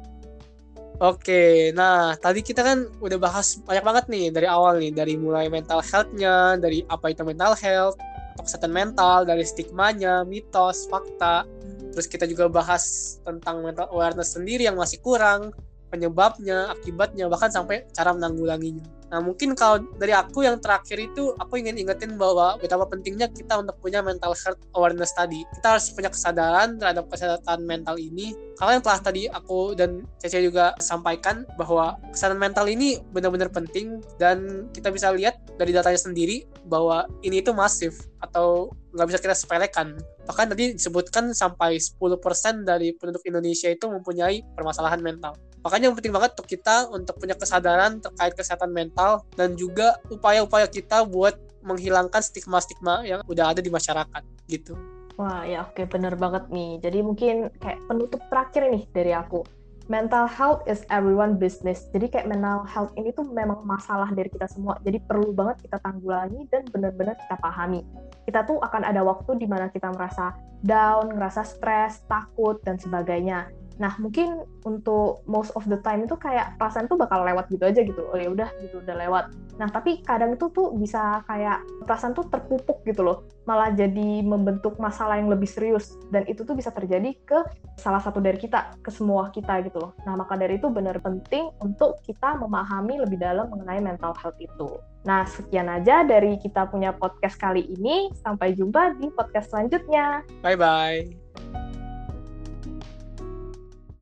Oke, 1.01 1.73
nah 1.73 2.13
tadi 2.13 2.45
kita 2.45 2.61
kan 2.61 2.85
udah 3.01 3.17
bahas 3.17 3.57
banyak 3.65 3.81
banget 3.81 4.05
nih 4.05 4.25
dari 4.29 4.45
awal 4.45 4.77
nih, 4.77 4.93
dari 4.93 5.17
mulai 5.17 5.49
mental 5.49 5.81
health-nya, 5.81 6.61
dari 6.61 6.85
apa 6.85 7.09
itu 7.09 7.25
mental 7.25 7.57
health, 7.57 7.97
kesehatan 8.37 8.69
mental, 8.69 9.25
dari 9.25 9.41
stigmanya, 9.41 10.21
mitos, 10.21 10.85
fakta. 10.93 11.49
Terus 11.97 12.05
kita 12.05 12.29
juga 12.29 12.53
bahas 12.53 13.17
tentang 13.25 13.65
mental 13.65 13.89
awareness 13.89 14.37
sendiri 14.37 14.69
yang 14.69 14.77
masih 14.77 15.01
kurang, 15.01 15.49
penyebabnya, 15.89 16.69
akibatnya, 16.69 17.25
bahkan 17.33 17.49
sampai 17.49 17.89
cara 17.97 18.13
menanggulanginya. 18.13 19.00
Nah 19.11 19.19
mungkin 19.19 19.51
kalau 19.59 19.83
dari 19.99 20.15
aku 20.15 20.47
yang 20.47 20.57
terakhir 20.63 20.95
itu 20.95 21.35
aku 21.35 21.59
ingin 21.59 21.75
ingetin 21.75 22.15
bahwa 22.15 22.55
betapa 22.55 22.87
pentingnya 22.87 23.27
kita 23.27 23.59
untuk 23.59 23.75
punya 23.83 23.99
mental 23.99 24.31
health 24.31 24.63
awareness 24.71 25.11
tadi. 25.11 25.43
Kita 25.59 25.75
harus 25.75 25.91
punya 25.91 26.07
kesadaran 26.07 26.79
terhadap 26.79 27.11
kesehatan 27.11 27.67
mental 27.67 27.99
ini. 27.99 28.31
Kalau 28.55 28.71
yang 28.71 28.79
telah 28.79 28.99
tadi 29.03 29.27
aku 29.27 29.75
dan 29.75 30.07
Cece 30.23 30.39
juga 30.39 30.71
sampaikan 30.79 31.43
bahwa 31.59 31.99
kesehatan 32.15 32.39
mental 32.39 32.71
ini 32.71 33.03
benar-benar 33.11 33.51
penting 33.51 33.99
dan 34.15 34.71
kita 34.71 34.87
bisa 34.95 35.11
lihat 35.11 35.35
dari 35.59 35.75
datanya 35.75 35.99
sendiri 35.99 36.47
bahwa 36.71 37.03
ini 37.27 37.43
itu 37.43 37.51
masif 37.51 38.07
atau 38.23 38.71
nggak 38.95 39.07
bisa 39.11 39.19
kita 39.19 39.35
sepelekan. 39.35 39.87
Bahkan 40.23 40.55
tadi 40.55 40.77
disebutkan 40.77 41.35
sampai 41.35 41.81
10% 41.81 42.63
dari 42.63 42.95
penduduk 42.95 43.25
Indonesia 43.27 43.67
itu 43.67 43.91
mempunyai 43.91 44.45
permasalahan 44.55 45.03
mental. 45.03 45.35
Makanya 45.61 45.93
yang 45.93 45.95
penting 45.97 46.13
banget 46.13 46.31
untuk 46.37 46.49
kita 46.49 46.89
untuk 46.89 47.15
punya 47.21 47.37
kesadaran 47.37 48.01
terkait 48.01 48.33
kesehatan 48.33 48.73
mental 48.73 49.25
dan 49.37 49.53
juga 49.53 50.01
upaya-upaya 50.09 50.65
kita 50.65 51.05
buat 51.05 51.37
menghilangkan 51.61 52.21
stigma-stigma 52.21 53.05
yang 53.05 53.21
udah 53.29 53.53
ada 53.53 53.61
di 53.61 53.69
masyarakat 53.69 54.23
gitu. 54.49 54.73
Wah 55.21 55.45
ya 55.45 55.69
oke 55.69 55.85
bener 55.85 56.17
banget 56.17 56.49
nih. 56.49 56.81
Jadi 56.81 56.99
mungkin 57.05 57.53
kayak 57.61 57.77
penutup 57.85 58.21
terakhir 58.33 58.73
nih 58.73 58.83
dari 58.89 59.13
aku. 59.13 59.45
Mental 59.89 60.23
health 60.23 60.63
is 60.71 60.87
everyone 60.87 61.35
business. 61.35 61.91
Jadi 61.91 62.07
kayak 62.07 62.25
mental 62.31 62.63
health 62.63 62.95
ini 62.95 63.11
tuh 63.11 63.27
memang 63.27 63.61
masalah 63.67 64.07
dari 64.09 64.31
kita 64.31 64.47
semua. 64.47 64.79
Jadi 64.81 65.03
perlu 65.03 65.35
banget 65.35 65.67
kita 65.67 65.77
tanggulangi 65.83 66.47
dan 66.47 66.63
benar-benar 66.71 67.19
kita 67.19 67.35
pahami. 67.37 67.83
Kita 68.23 68.47
tuh 68.47 68.57
akan 68.63 68.87
ada 68.87 69.03
waktu 69.03 69.35
di 69.35 69.45
mana 69.45 69.67
kita 69.67 69.91
merasa 69.91 70.31
down, 70.63 71.11
ngerasa 71.11 71.43
stres, 71.43 72.01
takut, 72.07 72.63
dan 72.63 72.79
sebagainya. 72.79 73.51
Nah, 73.81 73.97
mungkin 73.97 74.45
untuk 74.61 75.25
most 75.25 75.49
of 75.57 75.65
the 75.65 75.81
time 75.81 76.05
itu 76.05 76.13
kayak 76.13 76.53
perasaan 76.61 76.85
tuh 76.85 77.01
bakal 77.01 77.25
lewat 77.25 77.49
gitu 77.49 77.65
aja 77.65 77.81
gitu. 77.81 78.05
Oh 78.13 78.13
ya 78.13 78.29
udah 78.29 78.53
gitu 78.61 78.77
udah 78.77 78.93
lewat. 78.93 79.33
Nah, 79.57 79.65
tapi 79.73 80.05
kadang 80.05 80.37
itu 80.37 80.53
tuh 80.53 80.77
bisa 80.77 81.25
kayak 81.25 81.65
perasaan 81.89 82.13
tuh 82.13 82.29
terpupuk 82.29 82.85
gitu 82.85 83.01
loh. 83.01 83.25
Malah 83.49 83.73
jadi 83.73 84.21
membentuk 84.21 84.77
masalah 84.77 85.17
yang 85.17 85.33
lebih 85.33 85.49
serius 85.49 85.97
dan 86.13 86.29
itu 86.29 86.45
tuh 86.45 86.53
bisa 86.53 86.69
terjadi 86.69 87.17
ke 87.25 87.41
salah 87.81 87.97
satu 87.97 88.21
dari 88.21 88.37
kita, 88.37 88.77
ke 88.85 88.93
semua 88.93 89.33
kita 89.33 89.65
gitu 89.65 89.81
loh. 89.81 89.97
Nah, 90.05 90.13
maka 90.13 90.37
dari 90.37 90.61
itu 90.61 90.69
benar 90.69 91.01
penting 91.01 91.49
untuk 91.57 91.97
kita 92.05 92.37
memahami 92.37 93.01
lebih 93.01 93.17
dalam 93.17 93.49
mengenai 93.49 93.81
mental 93.81 94.13
health 94.21 94.37
itu. 94.37 94.77
Nah, 95.01 95.25
sekian 95.25 95.65
aja 95.65 96.05
dari 96.05 96.37
kita 96.37 96.69
punya 96.69 96.93
podcast 96.93 97.33
kali 97.41 97.65
ini. 97.65 98.13
Sampai 98.21 98.53
jumpa 98.53 99.01
di 99.01 99.09
podcast 99.09 99.49
selanjutnya. 99.49 100.21
Bye 100.45 100.53
bye. 100.53 101.60